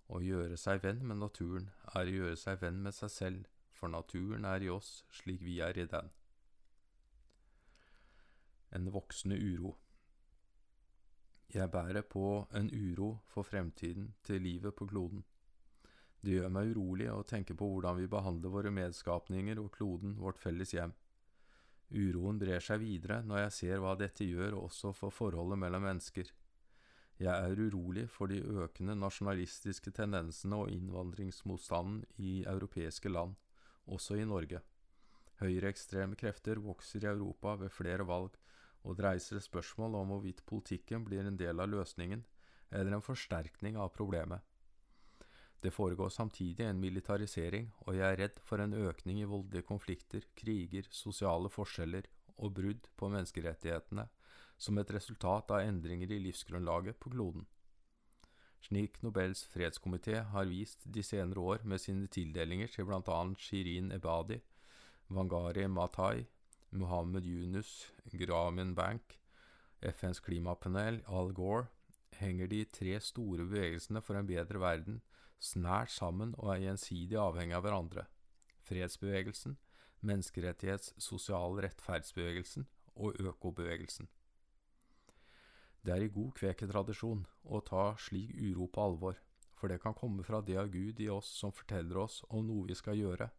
Å 0.08 0.20
gjøre 0.24 0.56
seg 0.56 0.84
venn 0.84 1.02
med 1.04 1.18
naturen 1.20 1.66
er 1.92 2.06
å 2.06 2.14
gjøre 2.20 2.36
seg 2.40 2.62
venn 2.62 2.78
med 2.84 2.94
seg 2.96 3.10
selv, 3.12 3.48
for 3.74 3.90
naturen 3.92 4.46
er 4.48 4.62
i 4.64 4.70
oss 4.72 5.02
slik 5.20 5.42
vi 5.44 5.58
er 5.64 5.76
i 5.78 5.88
den. 5.90 6.08
En 8.74 8.88
voksende 8.94 9.36
uro. 9.36 9.74
Jeg 11.52 11.70
bærer 11.72 12.04
på 12.04 12.46
en 12.52 12.70
uro 12.70 13.10
for 13.26 13.42
fremtiden 13.42 14.12
til 14.22 14.42
livet 14.44 14.74
på 14.76 14.86
kloden. 14.86 15.24
Det 16.20 16.34
gjør 16.34 16.50
meg 16.50 16.72
urolig 16.74 17.06
å 17.12 17.22
tenke 17.26 17.54
på 17.54 17.66
hvordan 17.70 18.00
vi 18.00 18.08
behandler 18.10 18.50
våre 18.50 18.72
medskapninger 18.74 19.60
og 19.62 19.70
kloden, 19.76 20.16
vårt 20.18 20.40
felles 20.42 20.74
hjem. 20.74 20.94
Uroen 21.94 22.40
brer 22.40 22.60
seg 22.60 22.82
videre 22.82 23.22
når 23.24 23.44
jeg 23.46 23.54
ser 23.58 23.82
hva 23.82 23.94
dette 23.96 24.26
gjør 24.26 24.58
også 24.58 24.92
for 24.96 25.14
forholdet 25.14 25.60
mellom 25.62 25.86
mennesker. 25.86 26.32
Jeg 27.18 27.34
er 27.50 27.58
urolig 27.58 28.04
for 28.14 28.30
de 28.30 28.38
økende 28.62 28.94
nasjonalistiske 28.98 29.90
tendensene 29.94 30.58
og 30.58 30.74
innvandringsmotstanden 30.74 32.04
i 32.22 32.42
europeiske 32.46 33.10
land, 33.10 33.32
også 33.86 34.18
i 34.20 34.26
Norge. 34.28 34.60
Høyreekstreme 35.40 36.18
krefter 36.18 36.60
vokser 36.62 37.06
i 37.06 37.10
Europa 37.10 37.54
ved 37.62 37.72
flere 37.74 38.06
valg, 38.06 38.36
og 38.84 38.98
det 38.98 39.06
reiser 39.06 39.42
spørsmål 39.42 39.96
om 39.98 40.12
hvorvidt 40.12 40.44
politikken 40.46 41.06
blir 41.06 41.26
en 41.26 41.38
del 41.38 41.58
av 41.62 41.70
løsningen 41.70 42.24
eller 42.70 42.94
en 42.94 43.04
forsterkning 43.04 43.78
av 43.80 43.90
problemet. 43.96 44.42
Det 45.62 45.72
foregår 45.74 46.08
samtidig 46.08 46.64
en 46.64 46.80
militarisering, 46.80 47.72
og 47.80 47.96
jeg 47.96 48.06
er 48.06 48.20
redd 48.20 48.40
for 48.46 48.62
en 48.62 48.74
økning 48.74 49.18
i 49.20 49.26
voldelige 49.26 49.66
konflikter, 49.66 50.22
kriger, 50.38 50.86
sosiale 50.90 51.50
forskjeller 51.50 52.06
og 52.38 52.54
brudd 52.54 52.86
på 52.96 53.08
menneskerettighetene 53.10 54.06
som 54.58 54.78
et 54.78 54.90
resultat 54.94 55.50
av 55.54 55.64
endringer 55.66 56.12
i 56.14 56.20
livsgrunnlaget 56.22 56.98
på 57.02 57.10
kloden. 57.10 57.46
Slik 58.62 59.02
Nobels 59.02 59.44
fredskomité 59.50 60.22
har 60.32 60.48
vist 60.50 60.86
de 60.94 61.02
senere 61.02 61.40
år 61.40 61.64
med 61.64 61.82
sine 61.82 62.06
tildelinger 62.06 62.70
til 62.74 62.90
annet 62.92 63.38
Shirin 63.38 63.92
Ebadi, 63.92 64.40
Wangari 65.10 65.66
Matai, 65.66 66.26
Muhammed 66.70 67.26
Yunus, 67.26 67.92
Gramin 68.12 68.74
Bank, 68.74 69.18
FNs 69.80 70.20
klimapanel, 70.20 71.02
Al 71.06 71.32
Gore, 71.32 71.66
henger 72.18 72.46
de 72.46 72.64
tre 72.64 73.00
store 73.00 73.46
bevegelsene 73.46 74.02
for 74.02 74.18
en 74.18 74.26
bedre 74.26 74.60
verden 74.60 75.00
snært 75.38 75.92
sammen 75.94 76.34
og 76.38 76.52
er 76.54 76.64
gjensidig 76.66 77.18
avhengig 77.20 77.56
av 77.56 77.64
hverandre. 77.66 78.04
Fredsbevegelsen, 78.68 79.56
menneskerettighets-, 80.04 80.94
sosial 81.02 81.58
rettferdsbevegelsen 81.64 82.66
og 82.98 83.18
økobevegelsen. 83.22 84.08
Det 85.82 85.94
er 85.94 86.04
i 86.04 86.12
god 86.12 86.34
kveketradisjon 86.36 87.24
å 87.46 87.60
ta 87.64 87.92
slik 88.02 88.34
uro 88.34 88.66
på 88.66 88.82
alvor, 88.82 89.18
for 89.58 89.70
det 89.70 89.80
kan 89.82 89.96
komme 89.96 90.24
fra 90.26 90.40
det 90.44 90.58
av 90.60 90.70
Gud 90.70 91.00
i 91.00 91.08
oss 91.10 91.30
som 91.40 91.54
forteller 91.54 92.02
oss 92.02 92.20
om 92.28 92.46
noe 92.46 92.66
vi 92.68 92.76
skal 92.78 92.98
gjøre. 92.98 93.30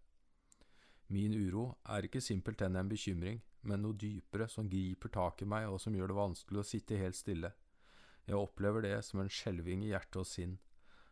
Min 1.09 1.33
uro 1.33 1.71
er 1.89 2.05
ikke 2.05 2.21
simpelthen 2.21 2.77
en 2.77 2.89
bekymring, 2.89 3.41
men 3.67 3.83
noe 3.83 3.97
dypere 3.97 4.47
som 4.51 4.69
griper 4.71 5.11
tak 5.13 5.41
i 5.43 5.47
meg 5.49 5.67
og 5.67 5.79
som 5.83 5.95
gjør 5.95 6.11
det 6.11 6.17
vanskelig 6.19 6.61
å 6.61 6.67
sitte 6.67 6.99
helt 6.99 7.17
stille. 7.17 7.51
Jeg 8.29 8.37
opplever 8.37 8.85
det 8.85 8.97
som 9.05 9.23
en 9.23 9.31
skjelving 9.31 9.83
i 9.83 9.91
hjerte 9.91 10.21
og 10.21 10.27
sinn, 10.29 10.59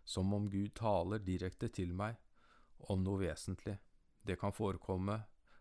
som 0.07 0.33
om 0.33 0.47
Gud 0.49 0.71
taler 0.79 1.19
direkte 1.19 1.67
til 1.67 1.91
meg 1.91 2.15
om 2.87 3.01
noe 3.03 3.19
vesentlig. 3.25 3.75
Det 4.23 4.37
kan 4.39 4.55
forekomme 4.55 5.17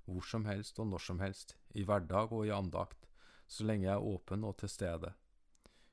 hvor 0.06 0.22
som 0.22 0.46
helst 0.46 0.78
og 0.78 0.86
når 0.92 1.02
som 1.02 1.18
helst, 1.18 1.56
i 1.74 1.82
hverdag 1.82 2.30
og 2.30 2.46
i 2.46 2.54
andakt, 2.54 3.08
så 3.50 3.66
lenge 3.66 3.88
jeg 3.88 3.96
er 3.96 4.06
åpen 4.06 4.46
og 4.46 4.54
til 4.60 4.70
stede. 4.70 5.10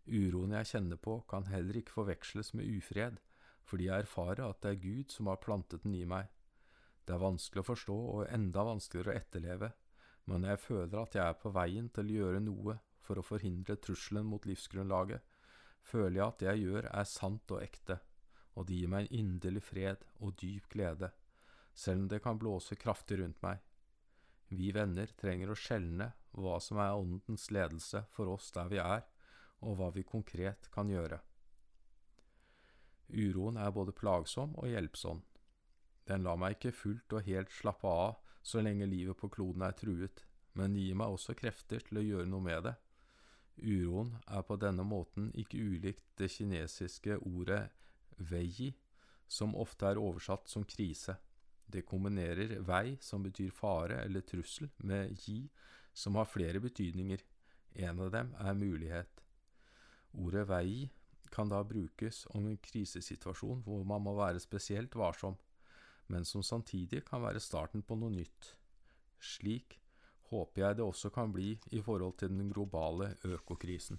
Uroen 0.05 0.53
jeg 0.53 0.69
kjenner 0.69 1.01
på, 1.01 1.17
kan 1.29 1.49
heller 1.49 1.79
ikke 1.81 1.95
forveksles 1.95 2.53
med 2.53 2.69
ufred, 2.77 3.17
fordi 3.65 3.89
jeg 3.89 4.05
erfarer 4.05 4.43
at 4.45 4.61
det 4.61 4.75
er 4.75 4.81
Gud 4.85 5.17
som 5.17 5.31
har 5.31 5.41
plantet 5.41 5.87
den 5.87 5.97
i 5.97 6.05
meg. 6.05 6.29
Det 7.07 7.17
er 7.17 7.25
vanskelig 7.25 7.63
å 7.63 7.69
forstå 7.71 7.97
og 8.13 8.29
enda 8.29 8.67
vanskeligere 8.69 9.15
å 9.15 9.17
etterleve, 9.23 9.73
men 10.29 10.45
jeg 10.45 10.61
føler 10.61 10.97
at 11.01 11.17
jeg 11.17 11.25
er 11.25 11.41
på 11.41 11.57
veien 11.57 11.89
til 11.89 12.05
å 12.05 12.17
gjøre 12.21 12.45
noe 12.45 12.77
for 13.01 13.17
å 13.17 13.25
forhindre 13.25 13.81
trusselen 13.81 14.29
mot 14.29 14.45
livsgrunnlaget, 14.45 15.25
føler 15.81 16.19
jeg 16.19 16.27
at 16.27 16.41
det 16.43 16.51
jeg 16.51 16.67
gjør 16.67 16.91
er 16.93 17.07
sant 17.17 17.57
og 17.57 17.63
ekte 17.65 18.03
og 18.53 18.67
det 18.67 18.79
gir 18.79 18.91
meg 18.91 19.05
en 19.05 19.19
inderlig 19.19 19.63
fred 19.65 20.05
og 20.19 20.35
dyp 20.41 20.69
glede, 20.73 21.09
selv 21.73 22.03
om 22.03 22.09
det 22.11 22.21
kan 22.23 22.39
blåse 22.39 22.77
kraftig 22.77 23.19
rundt 23.21 23.41
meg. 23.45 23.61
Vi 24.53 24.69
venner 24.75 25.09
trenger 25.17 25.49
å 25.49 25.57
skjelne 25.57 26.11
hva 26.37 26.59
som 26.61 26.79
er 26.81 26.97
åndens 26.97 27.49
ledelse 27.53 28.03
for 28.13 28.29
oss 28.33 28.51
der 28.53 28.69
vi 28.69 28.81
er, 28.81 29.05
og 29.63 29.77
hva 29.79 29.89
vi 29.95 30.03
konkret 30.05 30.69
kan 30.73 30.89
gjøre. 30.91 31.19
Uroen 33.13 33.57
er 33.61 33.73
både 33.73 33.93
plagsom 33.95 34.55
og 34.59 34.69
hjelpsom. 34.69 35.21
Den 36.09 36.25
lar 36.25 36.37
meg 36.39 36.57
ikke 36.57 36.75
fullt 36.75 37.13
og 37.15 37.27
helt 37.27 37.51
slappe 37.53 37.87
av 37.87 38.15
så 38.43 38.61
lenge 38.61 38.89
livet 38.89 39.17
på 39.17 39.29
kloden 39.31 39.63
er 39.63 39.75
truet, 39.77 40.25
men 40.59 40.75
gir 40.75 40.97
meg 40.99 41.13
også 41.13 41.35
krefter 41.37 41.83
til 41.85 42.01
å 42.01 42.05
gjøre 42.05 42.29
noe 42.29 42.43
med 42.43 42.67
det. 42.67 42.73
Uroen 43.63 44.15
er 44.27 44.43
på 44.45 44.57
denne 44.59 44.83
måten 44.85 45.29
ikke 45.37 45.61
ulikt 45.61 46.05
det 46.19 46.31
kinesiske 46.33 47.19
ordet 47.21 47.67
Vei, 48.17 48.73
som 49.27 49.55
ofte 49.55 49.89
er 49.89 50.01
oversatt 50.01 50.49
som 50.49 50.65
krise. 50.67 51.15
Det 51.65 51.85
kombinerer 51.87 52.59
vei, 52.61 52.97
som 53.01 53.23
betyr 53.23 53.53
fare 53.55 54.01
eller 54.03 54.21
trussel, 54.21 54.69
med 54.83 55.15
gi, 55.17 55.47
som 55.93 56.15
har 56.19 56.29
flere 56.29 56.61
betydninger. 56.61 57.23
En 57.73 57.99
av 57.99 58.11
dem 58.13 58.33
er 58.37 58.57
mulighet. 58.57 59.23
Ordet 60.13 60.45
vei 60.49 60.89
kan 61.33 61.49
da 61.49 61.63
brukes 61.65 62.27
om 62.37 62.45
en 62.45 62.59
krisesituasjon 62.61 63.63
hvor 63.65 63.85
man 63.89 64.03
må 64.05 64.13
være 64.19 64.41
spesielt 64.43 64.93
varsom, 64.95 65.37
men 66.13 66.25
som 66.25 66.43
samtidig 66.45 67.01
kan 67.07 67.23
være 67.23 67.41
starten 67.41 67.81
på 67.81 67.97
noe 67.97 68.13
nytt. 68.13 68.51
Slik 69.17 69.79
håper 70.29 70.61
jeg 70.61 70.77
det 70.77 70.85
også 70.85 71.09
kan 71.13 71.33
bli 71.33 71.55
i 71.71 71.81
forhold 71.81 72.19
til 72.19 72.29
den 72.29 72.51
globale 72.53 73.15
økokrisen. 73.25 73.97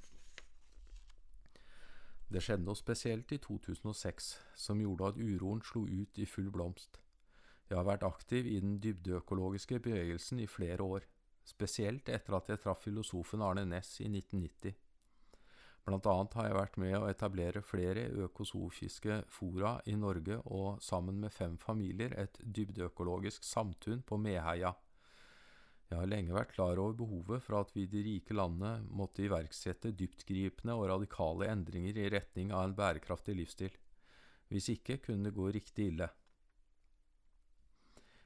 Det 2.29 2.43
skjedde 2.43 2.65
noe 2.67 2.79
spesielt 2.79 3.33
i 3.33 3.39
2006 3.43 4.31
som 4.59 4.81
gjorde 4.81 5.13
at 5.13 5.19
uroen 5.21 5.63
slo 5.65 5.85
ut 5.87 6.19
i 6.19 6.27
full 6.27 6.51
blomst. 6.55 7.01
Jeg 7.69 7.79
har 7.79 7.87
vært 7.89 8.07
aktiv 8.07 8.47
i 8.47 8.61
den 8.61 8.79
dybdeøkologiske 8.85 9.81
bevegelsen 9.85 10.41
i 10.45 10.49
flere 10.51 10.85
år, 10.85 11.05
spesielt 11.45 12.09
etter 12.09 12.37
at 12.37 12.49
jeg 12.49 12.61
traff 12.65 12.85
filosofen 12.85 13.45
Arne 13.45 13.65
Næss 13.69 13.99
i 14.01 14.09
1990. 14.09 14.75
Blant 15.85 16.07
annet 16.09 16.35
har 16.39 16.47
jeg 16.49 16.57
vært 16.57 16.77
med 16.81 16.95
å 16.97 17.09
etablere 17.11 17.61
flere 17.65 18.07
økosofiske 18.25 19.19
fora 19.29 19.75
i 19.85 19.97
Norge 20.01 20.39
og 20.47 20.81
sammen 20.85 21.19
med 21.21 21.33
fem 21.33 21.59
familier 21.61 22.15
et 22.21 22.41
dybdeøkologisk 22.41 23.45
samtun 23.45 24.01
på 24.09 24.17
Meheia. 24.17 24.73
Jeg 25.95 26.01
har 26.01 26.09
lenge 26.11 26.35
vært 26.35 26.51
klar 26.57 26.81
over 26.83 26.97
behovet 26.99 27.43
for 27.45 27.61
at 27.61 27.69
vi 27.71 27.85
i 27.85 27.91
de 27.91 28.01
rike 28.03 28.35
landene 28.35 28.83
måtte 28.99 29.23
iverksette 29.23 29.93
dyptgripende 29.95 30.75
og 30.75 30.89
radikale 30.91 31.47
endringer 31.53 32.01
i 32.03 32.09
retning 32.11 32.51
av 32.51 32.65
en 32.67 32.75
bærekraftig 32.75 33.37
livsstil. 33.39 33.77
Hvis 34.51 34.73
ikke 34.75 34.97
kunne 35.05 35.29
det 35.29 35.37
gå 35.39 35.47
riktig 35.55 35.87
ille. 35.93 36.11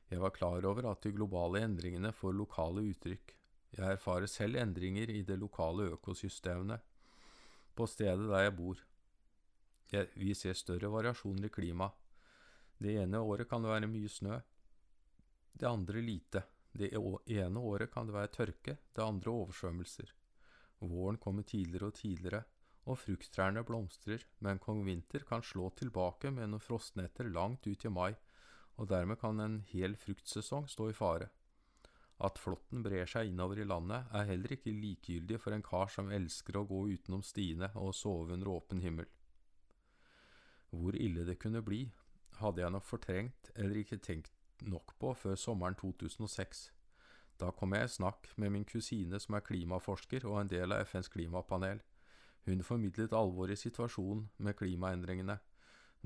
Jeg 0.09 0.25
var 0.25 0.33
klar 0.33 0.65
over 0.65 0.89
at 0.89 1.05
de 1.05 1.13
globale 1.13 1.61
endringene 1.67 2.15
får 2.17 2.41
lokale 2.41 2.89
uttrykk. 2.89 3.37
Jeg 3.77 3.99
erfarer 3.99 4.33
selv 4.33 4.57
endringer 4.57 5.13
i 5.13 5.21
det 5.29 5.37
lokale 5.37 5.91
økosystemene 5.93 6.81
på 7.77 7.85
stedet 7.85 8.31
der 8.33 8.49
jeg 8.49 8.59
bor. 8.65 8.85
Jeg, 9.93 10.09
vi 10.17 10.33
ser 10.33 10.57
større 10.57 10.89
variasjoner 10.89 11.53
i 11.53 11.53
klima. 11.53 11.93
Det 12.81 12.97
ene 13.03 13.21
året 13.21 13.49
kan 13.51 13.61
det 13.61 13.77
være 13.77 13.93
mye 13.93 14.09
snø, 14.09 14.41
det 15.53 15.69
andre 15.69 16.01
lite. 16.01 16.49
Det 16.73 16.93
ene 16.93 17.61
året 17.61 17.91
kan 17.93 18.07
det 18.07 18.15
være 18.15 18.33
tørke, 18.35 18.77
det 18.95 19.05
andre 19.05 19.31
oversvømmelser. 19.31 20.13
Våren 20.79 21.19
kommer 21.19 21.43
tidligere 21.43 21.91
og 21.91 21.95
tidligere, 21.99 22.45
og 22.89 22.99
frukttrærne 22.99 23.65
blomstrer, 23.67 24.23
men 24.45 24.61
kong 24.63 24.85
vinter 24.87 25.25
kan 25.29 25.43
slå 25.45 25.71
tilbake 25.77 26.31
med 26.33 26.49
noen 26.53 26.63
frostnetter 26.63 27.29
langt 27.29 27.67
ut 27.67 27.85
i 27.85 27.93
mai, 27.93 28.15
og 28.79 28.89
dermed 28.89 29.19
kan 29.21 29.41
en 29.43 29.59
hel 29.73 29.97
fruktsesong 29.99 30.69
stå 30.71 30.89
i 30.93 30.97
fare. 30.97 31.29
At 32.25 32.39
flåtten 32.39 32.83
brer 32.83 33.07
seg 33.07 33.31
innover 33.31 33.61
i 33.63 33.67
landet, 33.67 34.09
er 34.15 34.27
heller 34.31 34.55
ikke 34.55 34.75
likegyldig 34.75 35.39
for 35.43 35.55
en 35.55 35.63
kar 35.67 35.91
som 35.93 36.11
elsker 36.15 36.59
å 36.59 36.67
gå 36.67 36.81
utenom 36.95 37.23
stiene 37.23 37.71
og 37.79 37.95
sove 37.95 38.35
under 38.35 38.51
åpen 38.55 38.83
himmel. 38.83 39.07
Hvor 40.71 40.97
ille 40.99 41.25
det 41.27 41.39
kunne 41.43 41.63
bli, 41.65 41.85
hadde 42.41 42.63
jeg 42.63 42.75
nok 42.75 42.87
fortrengt 42.87 43.53
eller 43.55 43.79
ikke 43.83 44.01
tenkt 44.03 44.35
nok 44.63 44.95
på 44.99 45.13
før 45.15 45.37
sommeren 45.39 45.77
2006. 45.79 46.69
Da 47.39 47.51
kom 47.55 47.75
jeg 47.77 47.87
i 47.87 47.93
snakk 47.93 48.27
med 48.37 48.51
min 48.51 48.65
kusine 48.67 49.21
som 49.23 49.37
er 49.39 49.45
klimaforsker 49.47 50.27
og 50.27 50.41
en 50.41 50.51
del 50.51 50.75
av 50.75 50.83
FNs 50.89 51.11
klimapanel. 51.13 51.81
Hun 52.49 52.65
formidlet 52.67 53.15
alvoret 53.15 53.55
i 53.55 53.63
situasjonen 53.63 54.25
med 54.39 54.57
klimaendringene, 54.59 55.39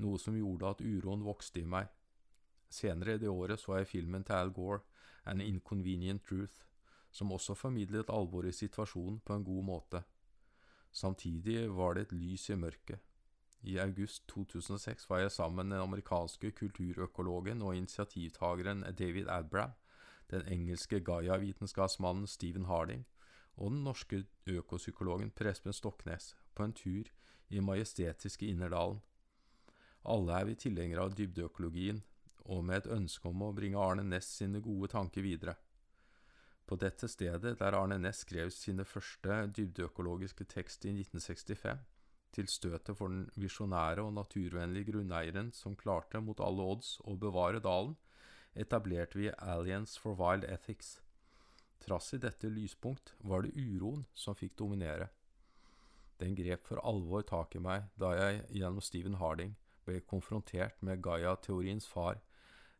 noe 0.03 0.19
som 0.19 0.37
gjorde 0.37 0.69
at 0.69 0.83
uroen 0.83 1.23
vokste 1.25 1.61
i 1.61 1.69
meg. 1.69 1.89
Senere 2.69 3.15
i 3.15 3.21
det 3.21 3.29
året 3.29 3.61
så 3.61 3.79
jeg 3.79 3.89
filmen 3.89 4.25
til 4.25 4.37
Al 4.37 4.51
Gore, 4.53 4.81
An 5.25 5.41
Inconvenient 5.41 6.23
Truth, 6.25 6.65
som 7.13 7.31
også 7.31 7.55
formidlet 7.55 8.09
alvoret 8.09 8.53
i 8.53 8.59
situasjonen 8.65 9.21
på 9.25 9.37
en 9.37 9.45
god 9.45 9.63
måte. 9.63 10.03
Samtidig 10.91 11.69
var 11.73 11.95
det 11.95 12.07
et 12.07 12.15
lys 12.17 12.49
i 12.49 12.57
mørket. 12.57 12.99
I 13.63 13.77
august 13.79 14.27
2006 14.27 15.09
var 15.09 15.21
jeg 15.23 15.31
sammen 15.31 15.69
med 15.69 15.75
den 15.77 15.83
amerikanske 15.83 16.51
kulturøkologen 16.51 17.61
og 17.61 17.77
initiativtakeren 17.77 18.83
David 18.99 19.29
Abram, 19.31 19.71
den 20.31 20.47
engelske 20.47 20.99
Gaia-vitenskapsmannen 20.99 22.27
Stephen 22.27 22.65
Harding 22.65 23.05
og 23.55 23.71
den 23.71 23.83
norske 23.83 24.25
økopsykologen 24.47 25.31
Prespen 25.31 25.73
Stoknes 25.73 26.33
på 26.55 26.63
en 26.63 26.73
tur 26.73 27.11
i 27.49 27.59
majestetiske 27.59 28.47
Innerdalen. 28.49 28.99
Alle 30.03 30.39
er 30.39 30.49
vi 30.49 30.55
tilhengere 30.59 31.05
av 31.05 31.15
dybdeøkologien, 31.15 32.01
og 32.43 32.65
med 32.67 32.81
et 32.81 32.91
ønske 32.91 33.29
om 33.29 33.45
å 33.45 33.53
bringe 33.55 33.79
Arne 33.79 34.03
Næss 34.03 34.27
sine 34.41 34.59
gode 34.59 34.89
tanker 34.91 35.23
videre. 35.23 35.55
På 36.67 36.75
dette 36.75 37.07
stedet, 37.07 37.59
der 37.59 37.77
Arne 37.77 37.99
Næss 38.01 38.25
skrev 38.25 38.51
sine 38.51 38.83
første 38.83 39.45
dybdeøkologiske 39.55 40.43
tekst 40.51 40.83
i 40.85 40.91
1965, 40.91 41.79
til 42.33 42.49
støtet 42.49 42.97
for 42.97 43.13
den 43.13 43.27
visjonære 43.39 44.03
og 44.03 44.13
naturvennlige 44.17 44.91
grunneieren 44.91 45.51
som 45.53 45.77
klarte 45.79 46.21
mot 46.21 46.41
alle 46.43 46.65
odds 46.75 46.97
å 47.05 47.15
bevare 47.19 47.61
dalen, 47.63 47.95
etablerte 48.55 49.19
vi 49.19 49.31
Alliance 49.37 49.99
for 50.01 50.17
Wild 50.19 50.45
Ethics. 50.49 50.97
Trass 51.83 52.13
i 52.15 52.21
dette 52.21 52.49
lyspunkt 52.49 53.13
var 53.19 53.43
det 53.43 53.55
uroen 53.57 54.05
som 54.13 54.37
fikk 54.37 54.57
dominere. 54.59 55.09
Den 56.21 56.35
grep 56.37 56.67
for 56.69 56.81
alvor 56.85 57.25
tak 57.27 57.55
i 57.57 57.63
meg 57.63 57.89
da 57.99 58.13
jeg 58.15 58.45
gjennom 58.59 58.81
Stephen 58.81 59.17
Harding 59.19 59.55
ble 59.87 59.99
konfrontert 60.07 60.79
med 60.81 61.01
Gaia-teoriens 61.03 61.89
far, 61.89 62.21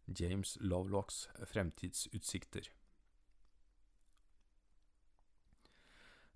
James 0.08 0.56
Lovelocks 0.62 1.28
fremtidsutsikter. 1.52 2.70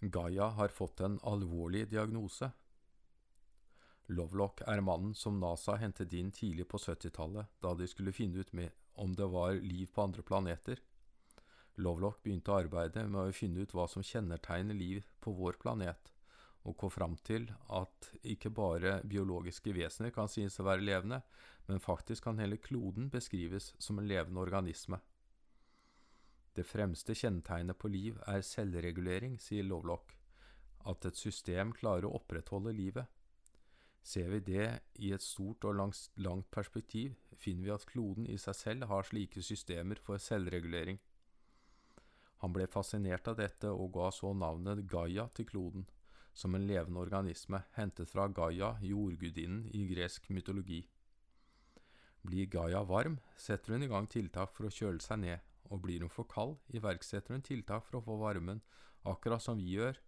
Gaia 0.01 0.51
har 0.59 0.69
fått 0.69 1.01
en 1.01 1.17
alvorlig 1.25 1.87
diagnose, 1.89 2.51
Lovelock 4.07 4.61
er 4.67 4.79
mannen 4.81 5.15
som 5.15 5.39
NASA 5.39 5.75
hentet 5.81 6.13
inn 6.15 6.29
tidlig 6.31 6.67
på 6.71 6.79
70-tallet, 6.79 7.49
da 7.59 7.73
de 7.75 7.87
skulle 7.91 8.15
finne 8.15 8.39
ut 8.39 8.53
om 8.95 9.15
det 9.15 9.27
var 9.27 9.57
liv 9.59 9.89
på 9.93 10.05
andre 10.05 10.23
planeter. 10.23 10.79
Lovelock 11.77 12.23
begynte 12.23 12.53
å 12.53 12.61
arbeide 12.61 13.03
med 13.05 13.19
å 13.21 13.35
finne 13.35 13.61
ut 13.61 13.73
hva 13.75 13.87
som 13.91 14.05
kjennetegner 14.05 14.73
liv 14.73 15.05
på 15.19 15.33
vår 15.35 15.59
planet, 15.61 16.13
og 16.63 16.77
kom 16.79 16.91
fram 16.91 17.17
til 17.27 17.49
at 17.69 18.09
ikke 18.23 18.49
bare 18.49 19.01
biologiske 19.03 19.75
vesener 19.75 20.15
kan 20.15 20.31
synes 20.31 20.57
å 20.59 20.65
være 20.67 20.87
levende, 20.87 21.21
men 21.67 21.83
faktisk 21.83 22.23
kan 22.25 22.39
hele 22.39 22.57
kloden 22.63 23.11
beskrives 23.11 23.73
som 23.77 23.99
en 23.99 24.07
levende 24.07 24.41
organisme. 24.41 24.99
Det 26.55 26.65
fremste 26.65 27.13
kjennetegnet 27.13 27.77
på 27.77 27.91
liv 27.91 28.17
er 28.25 28.41
selvregulering, 28.41 29.35
sier 29.37 29.67
Lovelock, 29.67 30.15
at 30.89 31.05
et 31.05 31.19
system 31.19 31.75
klarer 31.75 32.07
å 32.07 32.15
opprettholde 32.17 32.73
livet. 32.73 33.05
Ser 34.07 34.29
vi 34.31 34.39
det 34.39 34.67
i 35.03 35.09
et 35.11 35.23
stort 35.23 35.65
og 35.67 35.75
langt, 35.75 35.99
langt 36.23 36.47
perspektiv, 36.53 37.17
finner 37.35 37.65
vi 37.65 37.73
at 37.75 37.85
kloden 37.89 38.27
i 38.31 38.37
seg 38.39 38.55
selv 38.55 38.87
har 38.87 39.03
slike 39.03 39.43
systemer 39.43 39.99
for 39.99 40.21
selvregulering. 40.23 40.99
Han 42.39 42.53
ble 42.55 42.69
fascinert 42.71 43.27
av 43.27 43.35
dette 43.41 43.67
og 43.67 43.91
ga 43.97 44.07
så 44.15 44.31
navnet 44.31 44.85
Gaia 44.87 45.27
til 45.35 45.49
kloden, 45.49 45.83
som 46.31 46.55
en 46.55 46.67
levende 46.69 47.01
organisme 47.01 47.63
hentet 47.75 48.07
fra 48.07 48.29
Gaia, 48.29 48.75
jordgudinnen 48.79 49.65
i 49.75 49.83
gresk 49.91 50.29
mytologi. 50.31 50.83
Blir 52.23 52.47
Gaia 52.53 52.85
varm, 52.87 53.19
setter 53.35 53.75
hun 53.75 53.83
i 53.83 53.91
gang 53.91 54.07
tiltak 54.07 54.55
for 54.55 54.69
å 54.69 54.73
kjøle 54.73 55.03
seg 55.03 55.25
ned, 55.25 55.43
og 55.67 55.81
blir 55.83 56.05
hun 56.05 56.13
for 56.13 56.29
kald, 56.31 56.61
iverksetter 56.71 57.35
hun 57.35 57.43
tiltak 57.43 57.83
for 57.89 57.99
å 57.99 58.05
få 58.05 58.21
varmen, 58.23 58.63
akkurat 59.03 59.43
som 59.43 59.59
vi 59.59 59.73
gjør 59.75 59.99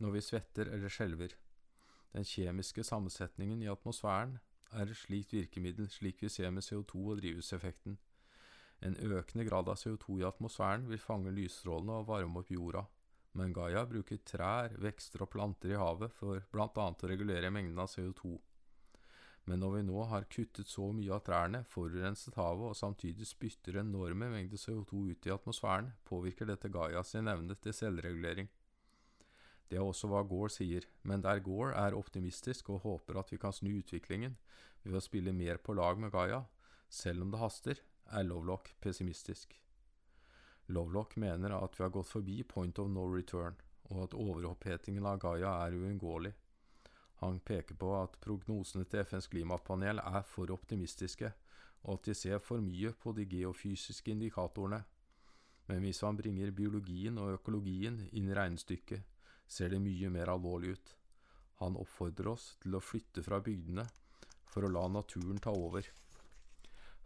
når 0.00 0.16
vi 0.16 0.24
svetter 0.24 0.72
eller 0.72 0.92
skjelver. 0.92 1.36
Den 2.14 2.24
kjemiske 2.24 2.84
sammensetningen 2.84 3.62
i 3.62 3.70
atmosfæren 3.70 4.38
er 4.72 4.90
et 4.90 4.98
slikt 4.98 5.32
virkemiddel, 5.36 5.88
slik 5.90 6.22
vi 6.22 6.28
ser 6.32 6.50
med 6.50 6.64
CO2 6.64 7.02
og 7.12 7.20
drivhuseffekten. 7.20 7.98
En 8.84 8.96
økende 8.96 9.46
grad 9.48 9.70
av 9.72 9.78
CO2 9.80 10.20
i 10.20 10.26
atmosfæren 10.28 10.88
vil 10.90 11.00
fange 11.00 11.32
lysstrålene 11.32 12.00
og 12.00 12.08
varme 12.10 12.42
opp 12.42 12.50
jorda, 12.52 12.84
men 13.36 13.54
Gaia 13.56 13.84
bruker 13.88 14.20
trær, 14.24 14.76
vekster 14.80 15.24
og 15.24 15.30
planter 15.32 15.72
i 15.72 15.80
havet 15.80 16.12
for 16.12 16.42
annet 16.60 17.04
å 17.04 17.10
regulere 17.10 17.52
mengden 17.52 17.80
av 17.80 17.90
CO2. 17.92 18.36
Men 19.46 19.60
når 19.62 19.76
vi 19.76 19.82
nå 19.86 20.04
har 20.10 20.26
kuttet 20.26 20.66
så 20.66 20.88
mye 20.92 21.12
av 21.14 21.22
trærne, 21.26 21.62
forurenset 21.70 22.34
havet 22.34 22.72
og 22.72 22.78
samtidig 22.78 23.28
spytter 23.28 23.78
enorme 23.78 24.28
mengder 24.32 24.58
CO2 24.58 25.02
ut 25.12 25.28
i 25.28 25.34
atmosfæren, 25.34 25.92
påvirker 26.04 26.50
dette 26.50 26.70
Gaia 26.74 27.04
sin 27.06 27.30
evne 27.30 27.54
til 27.54 27.76
selvregulering. 27.76 28.50
Det 29.68 29.78
er 29.78 29.82
også 29.82 30.08
hva 30.10 30.22
Gore 30.26 30.52
sier, 30.54 30.86
men 31.02 31.22
der 31.24 31.42
Gore 31.42 31.74
er 31.74 31.96
optimistisk 31.98 32.70
og 32.70 32.84
håper 32.84 33.18
at 33.18 33.32
vi 33.32 33.38
kan 33.42 33.54
snu 33.54 33.72
utviklingen 33.80 34.36
ved 34.84 34.98
å 34.98 35.02
spille 35.02 35.34
mer 35.34 35.58
på 35.58 35.74
lag 35.74 35.98
med 35.98 36.12
Gaia, 36.14 36.44
selv 36.88 37.24
om 37.24 37.32
det 37.32 37.42
haster, 37.42 37.80
er 38.06 38.26
Lovelock 38.26 38.70
pessimistisk. 38.80 39.56
Lovelock 40.70 41.16
mener 41.16 41.54
at 41.58 41.74
vi 41.78 41.82
har 41.82 41.94
gått 41.94 42.10
forbi 42.10 42.42
point 42.46 42.78
of 42.78 42.90
no 42.90 43.06
return, 43.10 43.56
og 43.90 44.04
at 44.04 44.14
overopphetingen 44.18 45.06
av 45.06 45.18
Gaia 45.22 45.52
er 45.66 45.74
uunngåelig. 45.78 46.32
Han 47.22 47.40
peker 47.40 47.78
på 47.80 47.92
at 47.96 48.18
prognosene 48.20 48.84
til 48.84 49.02
FNs 49.06 49.30
klimapanel 49.32 50.02
er 50.02 50.22
for 50.28 50.52
optimistiske, 50.52 51.32
og 51.86 51.98
at 51.98 52.08
de 52.10 52.14
ser 52.18 52.42
for 52.42 52.62
mye 52.62 52.92
på 53.02 53.14
de 53.16 53.26
geofysiske 53.30 54.10
indikatorene. 54.12 54.82
Men 55.66 55.82
hvis 55.82 56.02
han 56.04 56.18
bringer 56.18 56.52
biologien 56.54 57.18
og 57.18 57.38
økologien 57.38 58.00
inn 58.12 58.28
i 58.30 58.36
regnestykket, 58.36 59.02
ser 59.46 59.72
det 59.72 59.82
mye 59.82 60.10
mer 60.12 60.32
alvorlig 60.32 60.74
ut. 60.76 60.96
Han 61.60 61.78
oppfordrer 61.80 62.32
oss 62.32 62.48
til 62.62 62.76
å 62.76 62.82
flytte 62.84 63.22
fra 63.24 63.40
bygdene 63.40 63.86
for 64.50 64.66
å 64.66 64.72
la 64.72 64.86
naturen 64.88 65.38
ta 65.42 65.54
over. 65.54 65.86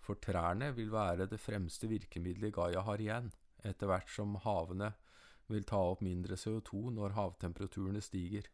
For 0.00 0.18
trærne 0.22 0.72
vil 0.74 0.90
være 0.90 1.28
det 1.30 1.38
fremste 1.38 1.90
virkemidlet 1.90 2.54
Gaia 2.56 2.82
har 2.86 3.02
igjen, 3.02 3.30
etter 3.62 3.90
hvert 3.90 4.10
som 4.10 4.38
havene 4.42 4.92
vil 5.50 5.66
ta 5.66 5.80
opp 5.92 6.02
mindre 6.06 6.38
CO2 6.38 6.90
når 6.96 7.14
havtemperaturene 7.18 8.02
stiger. 8.02 8.48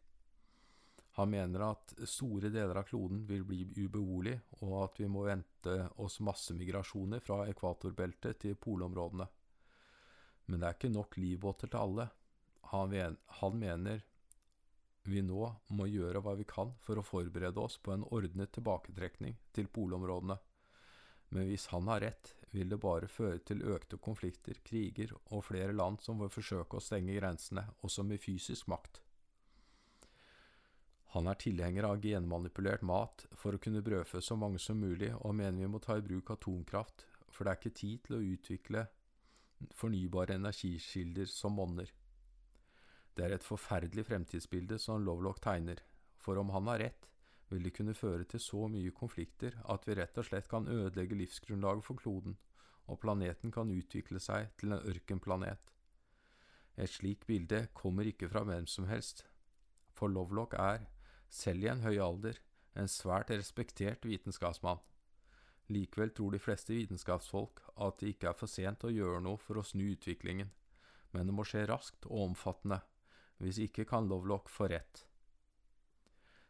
Han 1.17 1.31
mener 1.33 1.63
at 1.65 1.95
store 2.05 2.51
deler 2.53 2.77
av 2.77 2.85
kloden 2.85 3.23
vil 3.25 3.45
bli 3.47 3.63
ubeboelig, 3.73 4.35
og 4.61 4.73
at 4.83 4.99
vi 5.01 5.07
må 5.09 5.23
vente 5.25 5.77
oss 6.03 6.19
massemigrasjoner 6.21 7.23
fra 7.25 7.39
ekvatorbeltet 7.49 8.37
til 8.43 8.57
polområdene. 8.61 9.25
Men 10.47 10.61
det 10.61 10.67
er 10.67 10.77
ikke 10.77 10.93
nok 10.93 11.17
livbåter 11.17 11.71
til 11.73 11.81
alle. 11.81 12.05
Han, 12.71 13.59
mener 13.59 14.03
vi 15.07 15.21
nå 15.23 15.47
må 15.71 15.87
gjøre 15.87 16.19
hva 16.23 16.33
vi 16.35 16.45
kan 16.47 16.73
for 16.83 16.99
å 16.99 17.05
forberede 17.05 17.61
oss 17.63 17.77
på 17.79 17.93
en 17.93 18.03
ordnet 18.11 18.51
tilbaketrekning 18.57 19.37
til 19.55 19.69
polområdene. 19.71 20.35
Men 21.29 21.47
hvis 21.47 21.67
han 21.71 21.87
har 21.91 22.03
rett, 22.03 22.33
vil 22.51 22.69
det 22.71 22.79
bare 22.83 23.09
føre 23.11 23.39
til 23.47 23.63
økte 23.67 23.99
konflikter, 24.03 24.59
kriger 24.63 25.13
og 25.25 25.45
flere 25.47 25.75
land 25.75 25.99
som 26.03 26.19
vil 26.21 26.31
forsøke 26.31 26.79
å 26.79 26.83
stenge 26.83 27.15
grensene, 27.17 27.65
også 27.83 28.05
med 28.07 28.23
fysisk 28.23 28.69
makt. 28.71 29.01
Han 31.15 31.27
er 31.31 31.39
tilhenger 31.39 31.87
av 31.87 32.01
genmanipulert 32.03 32.83
mat 32.83 33.23
for 33.39 33.55
å 33.55 33.61
kunne 33.63 33.83
brødfø 33.83 34.21
så 34.23 34.35
mange 34.39 34.59
som 34.59 34.79
mulig, 34.79 35.13
og 35.23 35.35
mener 35.39 35.63
vi 35.63 35.71
må 35.71 35.79
ta 35.83 35.97
i 35.97 36.03
bruk 36.03 36.33
atomkraft, 36.35 37.07
for 37.31 37.43
det 37.43 37.53
er 37.53 37.61
ikke 37.61 37.79
tid 37.79 38.03
til 38.07 38.17
å 38.17 38.25
utvikle 38.35 38.83
fornybare 39.75 40.35
energikilder 40.37 41.31
som 41.31 41.55
monner. 41.57 41.89
Det 43.17 43.25
er 43.25 43.33
et 43.33 43.45
forferdelig 43.45 44.03
fremtidsbilde 44.05 44.77
som 44.77 45.01
Lovelock 45.01 45.39
tegner, 45.41 45.79
for 46.21 46.37
om 46.37 46.51
han 46.53 46.67
har 46.69 46.83
rett, 46.83 47.07
vil 47.49 47.63
det 47.65 47.73
kunne 47.73 47.95
føre 47.97 48.27
til 48.29 48.41
så 48.43 48.67
mye 48.69 48.91
konflikter 48.93 49.55
at 49.73 49.87
vi 49.87 49.95
rett 49.97 50.19
og 50.21 50.27
slett 50.27 50.49
kan 50.51 50.67
ødelegge 50.69 51.17
livsgrunnlaget 51.17 51.85
for 51.87 51.97
kloden, 51.97 52.35
og 52.85 52.99
planeten 53.01 53.51
kan 53.51 53.71
utvikle 53.73 54.21
seg 54.21 54.51
til 54.59 54.75
en 54.75 54.85
ørkenplanet. 54.91 55.71
Et 56.77 56.91
slikt 56.91 57.25
bilde 57.25 57.63
kommer 57.73 58.05
ikke 58.05 58.29
fra 58.29 58.43
hvem 58.45 58.67
som 58.69 58.85
helst, 58.85 59.23
for 59.97 60.13
Lovelock 60.13 60.53
er, 60.61 60.85
selv 61.27 61.65
i 61.65 61.71
en 61.71 61.81
høy 61.81 61.97
alder, 61.97 62.37
en 62.77 62.91
svært 62.91 63.31
respektert 63.33 64.05
vitenskapsmann. 64.05 64.83
Likevel 65.73 66.13
tror 66.15 66.35
de 66.35 66.39
fleste 66.39 66.75
vitenskapsfolk 66.75 67.63
at 67.81 67.97
det 67.99 68.13
ikke 68.13 68.29
er 68.29 68.37
for 68.37 68.51
sent 68.51 68.85
å 68.85 68.93
gjøre 68.93 69.23
noe 69.25 69.41
for 69.41 69.57
å 69.57 69.65
snu 69.65 69.87
utviklingen, 69.95 70.53
men 71.11 71.27
det 71.27 71.33
må 71.33 71.47
skje 71.47 71.65
raskt 71.67 72.05
og 72.05 72.29
omfattende, 72.29 72.79
hvis 73.37 73.59
ikke 73.67 73.85
kan 73.85 74.07
Lovelock 74.09 74.49
få 74.49 74.69
rett. 74.71 75.03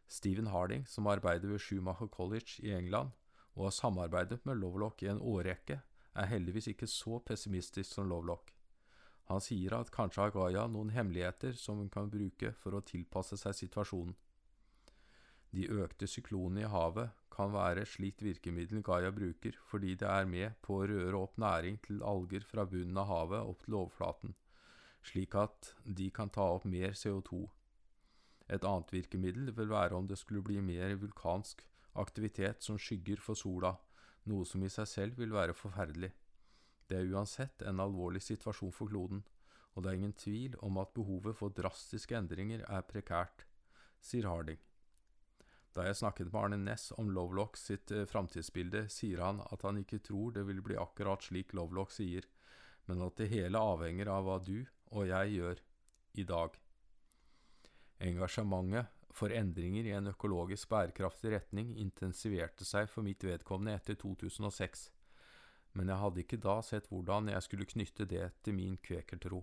Stephen 0.08 0.48
Harding, 0.48 0.86
som 0.88 1.06
arbeider 1.06 1.48
ved 1.48 1.60
Schumacher 1.60 2.08
College 2.08 2.62
i 2.64 2.72
England, 2.72 3.10
og 3.54 3.64
har 3.68 3.74
samarbeidet 3.76 4.46
med 4.46 4.56
Lovelock 4.56 5.02
i 5.02 5.10
en 5.12 5.20
årrekke, 5.20 5.80
er 6.14 6.30
heldigvis 6.30 6.70
ikke 6.72 6.86
så 6.86 7.18
pessimistisk 7.18 7.90
som 7.92 8.08
Lovelock. 8.08 8.54
Han 9.28 9.42
sier 9.44 9.74
at 9.76 9.92
kanskje 9.92 10.22
har 10.24 10.32
Gaia 10.32 10.64
noen 10.72 10.94
hemmeligheter 10.94 11.52
som 11.52 11.82
hun 11.82 11.90
kan 11.92 12.08
bruke 12.10 12.54
for 12.62 12.78
å 12.78 12.84
tilpasse 12.86 13.36
seg 13.36 13.56
situasjonen. 13.58 14.16
De 15.52 15.68
økte 15.68 16.08
syklonene 16.08 16.64
i 16.64 16.70
havet 16.72 17.12
kan 17.32 17.52
være 17.52 17.84
et 17.84 17.92
slikt 17.92 18.24
virkemiddel 18.24 18.82
Gaia 18.84 19.12
bruker, 19.12 19.56
fordi 19.68 19.94
det 20.00 20.08
er 20.08 20.28
med 20.28 20.56
på 20.64 20.80
å 20.80 20.88
røre 20.88 21.20
opp 21.20 21.36
næring 21.40 21.78
til 21.84 22.02
alger 22.04 22.44
fra 22.48 22.64
bunnen 22.68 23.00
av 23.00 23.08
havet 23.12 23.52
opp 23.52 23.64
til 23.64 23.76
overflaten, 23.82 24.34
slik 25.04 25.34
at 25.38 25.74
de 25.84 26.10
kan 26.14 26.30
ta 26.30 26.44
opp 26.56 26.66
mer 26.68 26.96
CO2. 26.96 27.44
Et 28.48 28.64
annet 28.64 28.92
virkemiddel 28.92 29.52
vil 29.56 29.70
være 29.70 29.96
om 29.96 30.06
det 30.08 30.18
skulle 30.18 30.42
bli 30.44 30.60
mer 30.64 30.94
vulkansk 31.00 31.64
aktivitet 31.98 32.62
som 32.64 32.78
skygger 32.78 33.20
for 33.20 33.38
sola, 33.38 33.74
noe 34.28 34.46
som 34.46 34.62
i 34.64 34.70
seg 34.72 34.88
selv 34.88 35.18
vil 35.20 35.34
være 35.34 35.56
forferdelig. 35.56 36.12
Det 36.88 36.96
er 36.96 37.10
uansett 37.12 37.64
en 37.68 37.82
alvorlig 37.84 38.22
situasjon 38.24 38.72
for 38.72 38.88
kloden, 38.88 39.20
og 39.74 39.84
det 39.84 39.90
er 39.90 39.98
ingen 39.98 40.16
tvil 40.16 40.56
om 40.64 40.80
at 40.80 40.94
behovet 40.96 41.36
for 41.36 41.54
drastiske 41.54 42.16
endringer 42.16 42.64
er 42.64 42.86
prekært, 42.88 43.44
sier 44.00 44.28
Harding. 44.28 44.60
Da 45.76 45.84
jeg 45.84 45.98
snakket 46.00 46.32
med 46.32 46.40
Arne 46.40 46.58
Næss 46.58 46.88
om 46.98 47.10
Lovelock 47.14 47.58
sitt 47.60 47.92
eh, 47.94 48.06
framtidsbilde, 48.08 48.86
sier 48.90 49.20
han 49.22 49.42
at 49.52 49.62
han 49.62 49.78
ikke 49.82 50.00
tror 50.02 50.32
det 50.34 50.46
vil 50.48 50.62
bli 50.64 50.78
akkurat 50.80 51.22
slik 51.22 51.52
Lovelock 51.54 51.92
sier, 51.94 52.24
men 52.88 53.04
at 53.04 53.20
det 53.20 53.28
hele 53.30 53.60
avhenger 53.60 54.10
av 54.10 54.24
hva 54.26 54.38
du 54.42 54.64
og 54.90 55.08
jeg 55.08 55.34
gjør 55.36 55.62
i 56.18 56.24
dag. 56.28 56.54
Engasjementet 58.00 58.94
for 59.14 59.34
endringer 59.34 59.88
i 59.88 59.96
en 59.96 60.12
økologisk 60.12 60.70
bærekraftig 60.70 61.32
retning 61.34 61.74
intensiverte 61.80 62.66
seg 62.68 62.86
for 62.92 63.06
mitt 63.06 63.24
vedkommende 63.26 63.74
etter 63.78 63.98
2006, 63.98 64.88
men 65.74 65.90
jeg 65.90 66.02
hadde 66.02 66.22
ikke 66.22 66.40
da 66.42 66.60
sett 66.62 66.88
hvordan 66.92 67.32
jeg 67.32 67.46
skulle 67.46 67.68
knytte 67.68 68.06
det 68.08 68.30
til 68.42 68.54
min 68.54 68.78
kvekertro. 68.78 69.42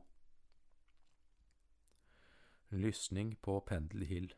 Lysning 2.76 3.36
på 3.46 3.60
Pendel 3.68 4.08
Hill 4.10 4.34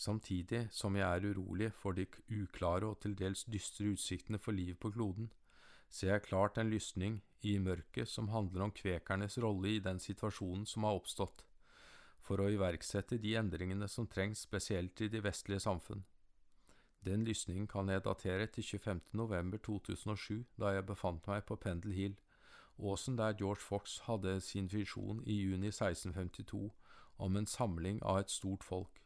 Samtidig 0.00 0.68
som 0.72 0.96
jeg 0.96 1.04
er 1.04 1.26
urolig 1.28 1.72
for 1.76 1.92
de 1.92 2.06
uklare 2.32 2.88
og 2.88 3.00
til 3.02 3.16
dels 3.18 3.42
dystre 3.44 3.90
utsiktene 3.92 4.38
for 4.38 4.56
livet 4.56 4.78
på 4.80 4.90
kloden, 4.94 5.28
ser 5.90 6.14
jeg 6.14 6.26
klart 6.28 6.58
en 6.58 6.70
lysning 6.70 7.20
i 7.42 7.56
mørket 7.58 8.08
som 8.08 8.28
handler 8.30 8.66
om 8.66 8.72
kvekernes 8.74 9.38
rolle 9.42 9.74
i 9.74 9.82
den 9.82 9.98
situasjonen 9.98 10.66
som 10.66 10.86
har 10.86 10.98
oppstått, 11.00 11.44
for 12.22 12.40
å 12.40 12.48
iverksette 12.52 13.18
de 13.18 13.34
endringene 13.40 13.88
som 13.88 14.06
trengs 14.06 14.44
spesielt 14.46 15.00
i 15.00 15.08
de 15.08 15.22
vestlige 15.24 15.64
samfunn. 15.66 16.04
Den 17.04 17.24
lysningen 17.24 17.66
kan 17.66 17.88
jeg 17.88 18.04
datere 18.04 18.46
til 18.46 18.64
25. 18.64 19.00
november 19.16 19.58
2007, 19.58 20.44
da 20.60 20.74
jeg 20.76 20.86
befant 20.86 21.26
meg 21.26 21.46
på 21.48 21.56
Pendle 21.56 21.96
Hill, 21.96 22.16
åsen 22.76 23.16
der 23.16 23.34
George 23.38 23.64
Fox 23.64 23.98
hadde 24.04 24.40
sin 24.40 24.68
visjon 24.72 25.22
i 25.26 25.40
juni 25.40 25.72
1652 25.72 26.70
om 27.18 27.36
en 27.36 27.46
samling 27.46 28.02
av 28.02 28.20
et 28.20 28.30
stort 28.30 28.64
folk. 28.64 29.00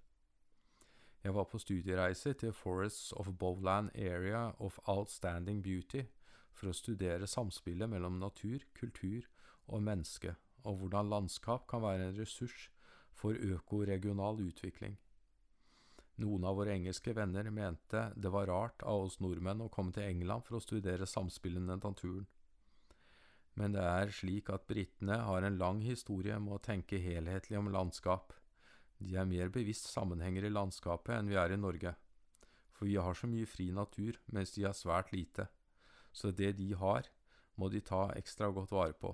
Jeg 1.25 1.35
var 1.35 1.47
på 1.49 1.59
studiereise 1.59 2.33
til 2.33 2.53
Forests 2.53 3.13
of 3.13 3.31
Bowland 3.39 3.91
Area 3.95 4.51
of 4.59 4.79
Outstanding 4.85 5.63
Beauty 5.63 6.03
for 6.55 6.71
å 6.71 6.77
studere 6.77 7.29
samspillet 7.31 7.91
mellom 7.91 8.21
natur, 8.23 8.65
kultur 8.79 9.27
og 9.67 9.83
menneske, 9.85 10.37
og 10.65 10.81
hvordan 10.81 11.11
landskap 11.13 11.67
kan 11.71 11.83
være 11.85 12.09
en 12.09 12.19
ressurs 12.19 12.69
for 13.15 13.37
økoregional 13.37 14.41
utvikling. 14.45 14.97
Noen 16.23 16.47
av 16.47 16.61
våre 16.61 16.77
engelske 16.77 17.15
venner 17.17 17.51
mente 17.51 18.07
det 18.15 18.31
var 18.31 18.47
rart 18.47 18.85
av 18.87 19.09
oss 19.09 19.19
nordmenn 19.23 19.65
å 19.65 19.73
komme 19.73 19.95
til 19.95 20.07
England 20.07 20.47
for 20.47 20.59
å 20.59 20.63
studere 20.63 21.11
samspillet 21.11 21.63
med 21.63 21.83
naturen. 21.83 22.29
Men 23.59 23.75
det 23.75 23.83
er 23.87 24.15
slik 24.15 24.49
at 24.51 24.67
britene 24.71 25.19
har 25.27 25.47
en 25.47 25.59
lang 25.59 25.83
historie 25.83 26.39
med 26.43 26.57
å 26.57 26.63
tenke 26.63 27.03
helhetlig 27.03 27.59
om 27.59 27.71
landskap 27.75 28.35
de 29.05 29.17
er 29.19 29.29
mer 29.29 29.51
bevisst 29.53 29.91
sammenhenger 29.91 30.47
i 30.47 30.53
landskapet 30.53 31.17
enn 31.17 31.29
vi 31.31 31.39
er 31.41 31.53
i 31.53 31.61
Norge, 31.61 31.95
for 32.75 32.89
vi 32.89 32.97
har 32.97 33.17
så 33.19 33.29
mye 33.31 33.49
fri 33.49 33.71
natur, 33.75 34.19
mens 34.33 34.55
de 34.55 34.65
har 34.67 34.77
svært 34.77 35.13
lite, 35.15 35.49
så 36.15 36.31
det 36.31 36.55
de 36.61 36.71
har, 36.79 37.09
må 37.59 37.69
de 37.71 37.83
ta 37.83 38.07
ekstra 38.15 38.51
godt 38.55 38.73
vare 38.75 38.95
på. 38.95 39.13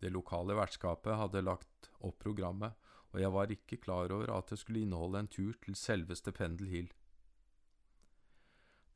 Det 0.00 0.12
lokale 0.12 0.56
vertskapet 0.56 1.18
hadde 1.20 1.44
lagt 1.44 1.90
opp 2.00 2.18
programmet, 2.24 2.72
og 3.12 3.20
jeg 3.20 3.32
var 3.34 3.52
ikke 3.52 3.80
klar 3.84 4.12
over 4.14 4.32
at 4.32 4.48
det 4.52 4.60
skulle 4.60 4.84
inneholde 4.86 5.20
en 5.20 5.28
tur 5.28 5.56
til 5.60 5.76
selveste 5.76 6.32
Pendel 6.32 6.70
Hill. 6.72 6.92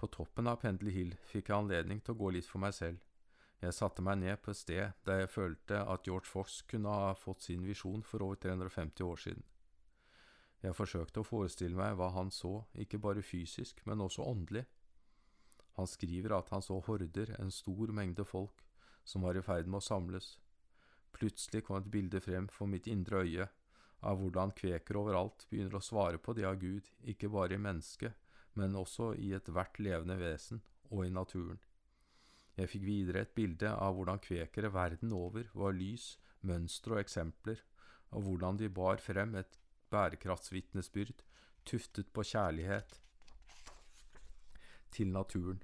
På 0.00 0.08
toppen 0.08 0.48
av 0.48 0.62
Pendel 0.62 0.92
Hill 0.94 1.16
fikk 1.28 1.50
jeg 1.50 1.58
anledning 1.58 2.00
til 2.00 2.14
å 2.14 2.22
gå 2.22 2.30
litt 2.36 2.48
for 2.48 2.62
meg 2.62 2.74
selv. 2.76 3.02
Jeg 3.62 3.76
satte 3.76 4.02
meg 4.04 4.18
ned 4.20 4.40
på 4.42 4.52
et 4.52 4.60
sted 4.60 5.04
der 5.08 5.22
jeg 5.22 5.32
følte 5.32 5.80
at 5.88 6.06
George 6.06 6.28
Fox 6.28 6.62
kunne 6.68 6.92
ha 6.92 7.12
fått 7.16 7.46
sin 7.46 7.64
visjon 7.64 8.02
for 8.04 8.24
over 8.24 8.40
350 8.40 9.04
år 9.06 9.20
siden. 9.22 9.44
Jeg 10.64 10.76
forsøkte 10.76 11.20
å 11.20 11.28
forestille 11.28 11.76
meg 11.76 11.96
hva 11.98 12.10
han 12.14 12.30
så, 12.32 12.62
ikke 12.80 13.00
bare 13.00 13.22
fysisk, 13.22 13.82
men 13.84 14.00
også 14.00 14.24
åndelig. 14.24 14.64
Han 15.78 15.90
skriver 15.90 16.36
at 16.36 16.50
han 16.54 16.62
så 16.62 16.78
horder, 16.86 17.34
en 17.40 17.50
stor 17.50 17.90
mengde 17.92 18.24
folk, 18.24 18.62
som 19.04 19.26
var 19.26 19.36
i 19.36 19.42
ferd 19.42 19.66
med 19.66 19.80
å 19.82 19.84
samles. 19.84 20.36
Plutselig 21.14 21.64
kom 21.66 21.80
et 21.80 21.90
bilde 21.90 22.20
frem 22.22 22.46
for 22.50 22.70
mitt 22.70 22.86
indre 22.90 23.22
øye 23.26 23.48
av 24.04 24.20
hvordan 24.20 24.52
kvekere 24.56 25.00
overalt 25.00 25.46
begynner 25.50 25.78
å 25.78 25.84
svare 25.84 26.20
på 26.20 26.34
det 26.36 26.46
av 26.48 26.58
Gud, 26.60 26.88
ikke 27.02 27.30
bare 27.32 27.56
i 27.56 27.62
mennesket, 27.66 28.14
men 28.54 28.76
også 28.78 29.12
i 29.18 29.32
ethvert 29.36 29.78
levende 29.82 30.18
vesen 30.20 30.62
og 30.90 31.06
i 31.06 31.12
naturen. 31.12 31.60
Jeg 32.54 32.70
fikk 32.70 32.84
videre 32.86 33.24
et 33.24 33.34
bilde 33.34 33.70
av 33.72 33.96
hvordan 33.96 34.20
kvekere 34.22 34.70
verden 34.74 35.14
over 35.16 35.48
var 35.58 35.74
lys, 35.74 36.14
mønstre 36.46 36.98
og 36.98 37.02
eksempler, 37.02 37.62
og 38.14 38.28
hvordan 38.28 38.60
de 38.60 38.68
bar 38.70 39.00
frem 39.02 39.34
et 39.40 39.58
bærekraftsvitnesbyrd 39.90 41.24
tuftet 41.66 42.12
på 42.14 42.22
kjærlighet 42.30 43.00
til 44.94 45.10
naturen. 45.12 45.62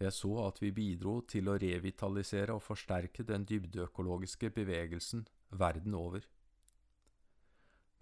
Jeg 0.00 0.12
så 0.12 0.32
at 0.44 0.60
vi 0.60 0.70
bidro 0.76 1.20
til 1.28 1.48
å 1.48 1.56
revitalisere 1.60 2.54
og 2.54 2.62
forsterke 2.62 3.24
den 3.24 3.46
dybdeøkologiske 3.48 4.50
bevegelsen 4.52 5.24
verden 5.50 5.94
over. 5.96 6.26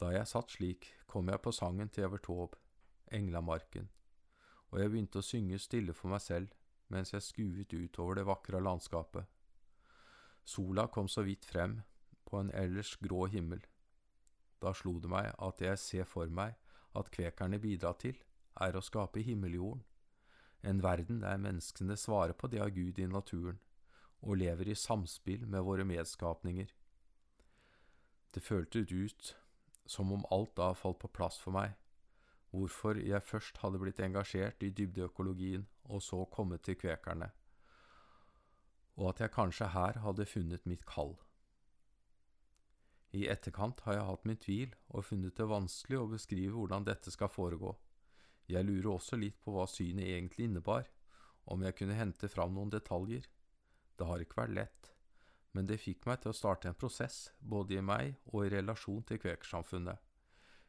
Da 0.01 0.11
jeg 0.11 0.27
satt 0.27 0.51
slik, 0.51 0.91
kom 1.07 1.31
jeg 1.31 1.41
på 1.41 1.53
sangen 1.55 1.89
til 1.89 2.09
Evert 2.09 2.27
Taube, 2.27 2.59
Englamarken, 3.15 3.89
og 4.73 4.81
jeg 4.81 4.91
begynte 4.91 5.23
å 5.23 5.27
synge 5.27 5.61
stille 5.63 5.95
for 5.95 6.11
meg 6.11 6.25
selv 6.25 6.51
mens 6.93 7.15
jeg 7.15 7.25
skuet 7.25 7.73
utover 7.73 8.19
det 8.19 8.27
vakre 8.27 8.61
landskapet. 8.61 9.25
Sola 10.45 10.89
kom 10.93 11.09
så 11.09 11.23
vidt 11.25 11.47
frem 11.49 11.79
på 12.29 12.43
en 12.43 12.51
ellers 12.53 12.97
grå 13.01 13.25
himmel. 13.33 13.63
Da 14.61 14.75
slo 14.77 14.99
det 15.01 15.11
meg 15.11 15.31
at 15.33 15.59
det 15.61 15.71
jeg 15.71 15.83
ser 15.85 16.11
for 16.11 16.29
meg 16.29 16.59
at 16.99 17.11
kvekerne 17.15 17.59
bidrar 17.63 17.97
til, 18.03 18.19
er 18.61 18.77
å 18.77 18.85
skape 18.85 19.23
himmeljorden, 19.25 19.83
en 20.65 20.83
verden 20.83 21.21
der 21.23 21.41
menneskene 21.41 21.97
svarer 21.97 22.33
på 22.33 22.49
det 22.49 22.61
av 22.65 22.73
Gud 22.75 22.99
i 22.99 23.07
naturen, 23.07 23.61
og 24.25 24.39
lever 24.41 24.71
i 24.73 24.75
samspill 24.79 25.47
med 25.47 25.65
våre 25.67 25.85
medskapninger. 25.85 26.71
Det 28.35 28.43
føltes 28.43 28.93
ut 28.93 29.37
som 29.87 30.13
om 30.13 30.25
alt 30.33 30.57
da 30.57 30.73
falt 30.73 30.99
på 30.99 31.13
plass 31.13 31.39
for 31.39 31.55
meg, 31.55 31.75
hvorfor 32.51 32.99
jeg 32.99 33.23
først 33.23 33.59
hadde 33.63 33.81
blitt 33.83 34.01
engasjert 34.01 34.63
i 34.63 34.71
dybdeøkologien 34.71 35.67
og 35.85 36.03
så 36.03 36.25
kommet 36.33 36.65
til 36.65 36.79
kvekerne, 36.81 37.31
og 38.97 39.11
at 39.11 39.21
jeg 39.25 39.35
kanskje 39.35 39.73
her 39.75 40.01
hadde 40.07 40.27
funnet 40.27 40.67
mitt 40.71 40.87
kall. 40.87 41.17
I 43.15 43.27
etterkant 43.31 43.85
har 43.87 43.99
jeg 43.99 44.07
hatt 44.09 44.25
min 44.27 44.39
tvil 44.43 44.73
og 44.89 45.05
funnet 45.07 45.37
det 45.39 45.47
vanskelig 45.51 46.01
å 46.01 46.11
beskrive 46.11 46.55
hvordan 46.57 46.87
dette 46.87 47.13
skal 47.15 47.31
foregå. 47.31 47.75
Jeg 48.51 48.67
lurer 48.67 48.91
også 48.93 49.17
litt 49.17 49.39
på 49.41 49.55
hva 49.55 49.65
synet 49.71 50.05
egentlig 50.05 50.49
innebar, 50.49 50.89
om 51.49 51.63
jeg 51.65 51.77
kunne 51.79 51.97
hente 51.97 52.29
fram 52.29 52.53
noen 52.57 52.73
detaljer. 52.73 53.25
Det 53.97 54.09
har 54.09 54.21
ikke 54.21 54.43
vært 54.43 54.57
lett, 54.59 54.91
men 55.55 55.69
det 55.69 55.81
fikk 55.81 56.05
meg 56.09 56.21
til 56.21 56.33
å 56.33 56.37
starte 56.37 56.69
en 56.69 56.77
prosess, 56.77 57.31
både 57.39 57.79
i 57.79 57.85
meg 57.85 58.19
og 58.33 58.45
i 58.45 58.53
relasjon 58.57 59.05
til 59.09 59.21
kvekersamfunnet. 59.23 60.01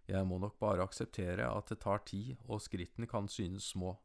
Jeg 0.05 0.27
må 0.29 0.37
nok 0.39 0.59
bare 0.61 0.85
akseptere 0.85 1.47
at 1.49 1.71
det 1.71 1.79
tar 1.81 2.03
tid, 2.05 2.35
og 2.45 2.61
skrittene 2.61 3.09
kan 3.09 3.27
synes 3.31 3.71
små. 3.73 3.95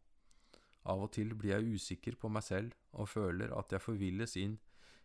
Av 0.89 1.03
og 1.05 1.13
til 1.13 1.35
blir 1.37 1.59
jeg 1.59 1.77
usikker 1.77 2.17
på 2.17 2.31
meg 2.33 2.47
selv 2.47 2.73
og 2.97 3.11
føler 3.13 3.53
at 3.53 3.75
jeg 3.75 3.85
forvilles 3.85 4.37
inn 4.41 4.57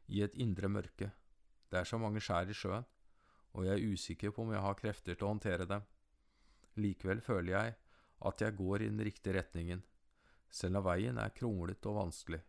i 0.07 0.21
et 0.23 0.37
indre 0.39 0.71
mørke. 0.71 1.11
Det 1.67 1.81
er 1.81 1.89
så 1.89 1.99
mange 1.99 2.23
skjær 2.23 2.47
i 2.47 2.55
sjøen, 2.55 2.85
og 3.55 3.67
jeg 3.67 3.75
er 3.75 3.91
usikker 3.91 4.31
på 4.31 4.45
om 4.45 4.53
jeg 4.55 4.63
har 4.63 4.79
krefter 4.79 5.17
til 5.17 5.27
å 5.27 5.33
håndtere 5.33 5.67
dem. 5.67 5.83
Likevel 6.79 7.21
føler 7.23 7.51
jeg 7.51 7.75
at 8.21 8.41
jeg 8.41 8.55
går 8.55 8.83
i 8.83 8.89
den 8.89 9.03
riktige 9.03 9.35
retningen, 9.37 9.83
selv 10.49 10.79
om 10.79 10.85
veien 10.87 11.17
er 11.19 11.33
kronglete 11.35 11.89
og 11.91 11.99
vanskelig. 11.99 12.41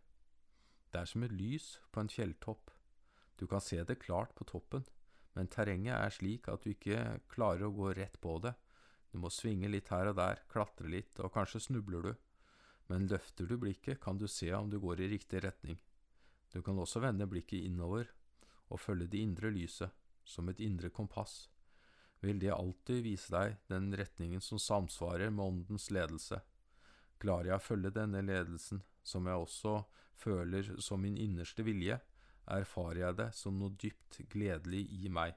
Det 0.91 1.01
er 1.01 1.09
som 1.09 1.25
et 1.27 1.33
lys 1.35 1.65
på 1.91 2.01
en 2.01 2.11
fjelltopp. 2.11 2.71
Du 3.37 3.45
kan 3.47 3.61
se 3.61 3.81
det 3.83 3.99
klart 3.99 4.33
på 4.35 4.47
toppen, 4.47 4.85
men 5.35 5.51
terrenget 5.51 5.93
er 5.97 6.13
slik 6.13 6.47
at 6.49 6.63
du 6.63 6.71
ikke 6.71 7.19
klarer 7.29 7.67
å 7.67 7.75
gå 7.75 7.91
rett 7.97 8.15
på 8.23 8.37
det. 8.41 8.55
Du 9.11 9.19
må 9.21 9.29
svinge 9.33 9.69
litt 9.69 9.91
her 9.93 10.09
og 10.11 10.17
der, 10.17 10.41
klatre 10.49 10.89
litt, 10.89 11.19
og 11.19 11.33
kanskje 11.35 11.61
snubler 11.67 12.07
du. 12.07 12.13
Men 12.87 13.09
løfter 13.11 13.45
du 13.45 13.57
blikket, 13.59 13.99
kan 14.01 14.17
du 14.17 14.27
se 14.31 14.49
om 14.55 14.71
du 14.71 14.79
går 14.79 15.03
i 15.03 15.11
riktig 15.11 15.43
retning. 15.43 15.77
Du 16.53 16.61
kan 16.63 16.79
også 16.79 17.03
vende 17.03 17.27
blikket 17.27 17.67
innover 17.67 18.07
og 18.71 18.79
følge 18.79 19.09
det 19.11 19.21
indre 19.21 19.51
lyset, 19.51 19.91
som 20.23 20.49
et 20.49 20.59
indre 20.63 20.89
kompass. 20.89 21.47
Vil 22.25 22.39
det 22.41 22.53
alltid 22.53 23.03
vise 23.05 23.33
deg 23.33 23.57
den 23.69 23.91
retningen 23.97 24.41
som 24.41 24.59
samsvarer 24.59 25.29
med 25.29 25.45
åndens 25.45 25.89
ledelse. 25.93 26.41
Klarer 27.21 27.51
jeg 27.51 27.59
å 27.59 27.65
følge 27.65 27.93
denne 27.93 28.21
ledelsen, 28.25 28.81
som 29.03 29.27
jeg 29.29 29.43
også 29.43 29.79
føler 30.17 30.71
som 30.81 31.01
min 31.01 31.17
innerste 31.17 31.65
vilje, 31.65 31.99
erfarer 32.47 33.01
jeg 33.01 33.19
det 33.19 33.27
som 33.35 33.57
noe 33.59 33.75
dypt 33.79 34.21
gledelig 34.31 34.85
i 34.97 35.11
meg. 35.13 35.35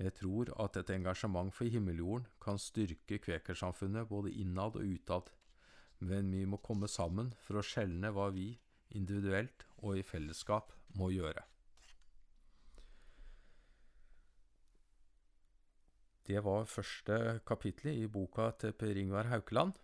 Jeg 0.00 0.16
tror 0.18 0.50
at 0.58 0.76
et 0.80 0.90
engasjement 0.90 1.54
for 1.54 1.70
himmeljorden 1.70 2.26
kan 2.42 2.58
styrke 2.58 3.20
kvekersamfunnet 3.22 4.10
både 4.10 4.32
innad 4.42 4.74
og 4.80 4.88
utad, 4.96 5.30
men 6.02 6.32
vi 6.34 6.42
må 6.50 6.58
komme 6.58 6.90
sammen 6.90 7.30
for 7.46 7.60
å 7.60 7.64
skjelne 7.64 8.10
hva 8.12 8.28
vi, 8.34 8.50
individuelt 8.98 9.64
og 9.84 10.00
i 10.00 10.06
fellesskap, 10.06 10.74
må 10.98 11.12
gjøre. 11.14 11.44
Det 16.24 16.40
var 16.40 16.64
første 16.64 17.40
kapittel 17.44 17.98
i 17.98 18.06
boka 18.08 18.48
til 18.56 18.72
Per 18.72 18.96
Ingvar 18.96 19.28
Haukeland. 19.28 19.74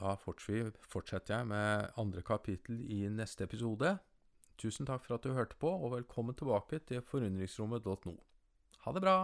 Da 0.00 0.14
fortsetter 0.16 1.34
jeg 1.36 1.46
med 1.50 1.92
andre 2.00 2.22
kapittel 2.24 2.80
i 2.90 3.02
neste 3.12 3.44
episode. 3.44 3.98
Tusen 4.56 4.88
takk 4.88 5.04
for 5.04 5.18
at 5.18 5.28
du 5.28 5.36
hørte 5.36 5.58
på, 5.60 5.68
og 5.68 5.92
velkommen 5.98 6.34
tilbake 6.38 6.80
til 6.88 7.04
forundringsrommet.no. 7.04 8.16
Ha 8.86 8.96
det 8.96 9.04
bra! 9.04 9.16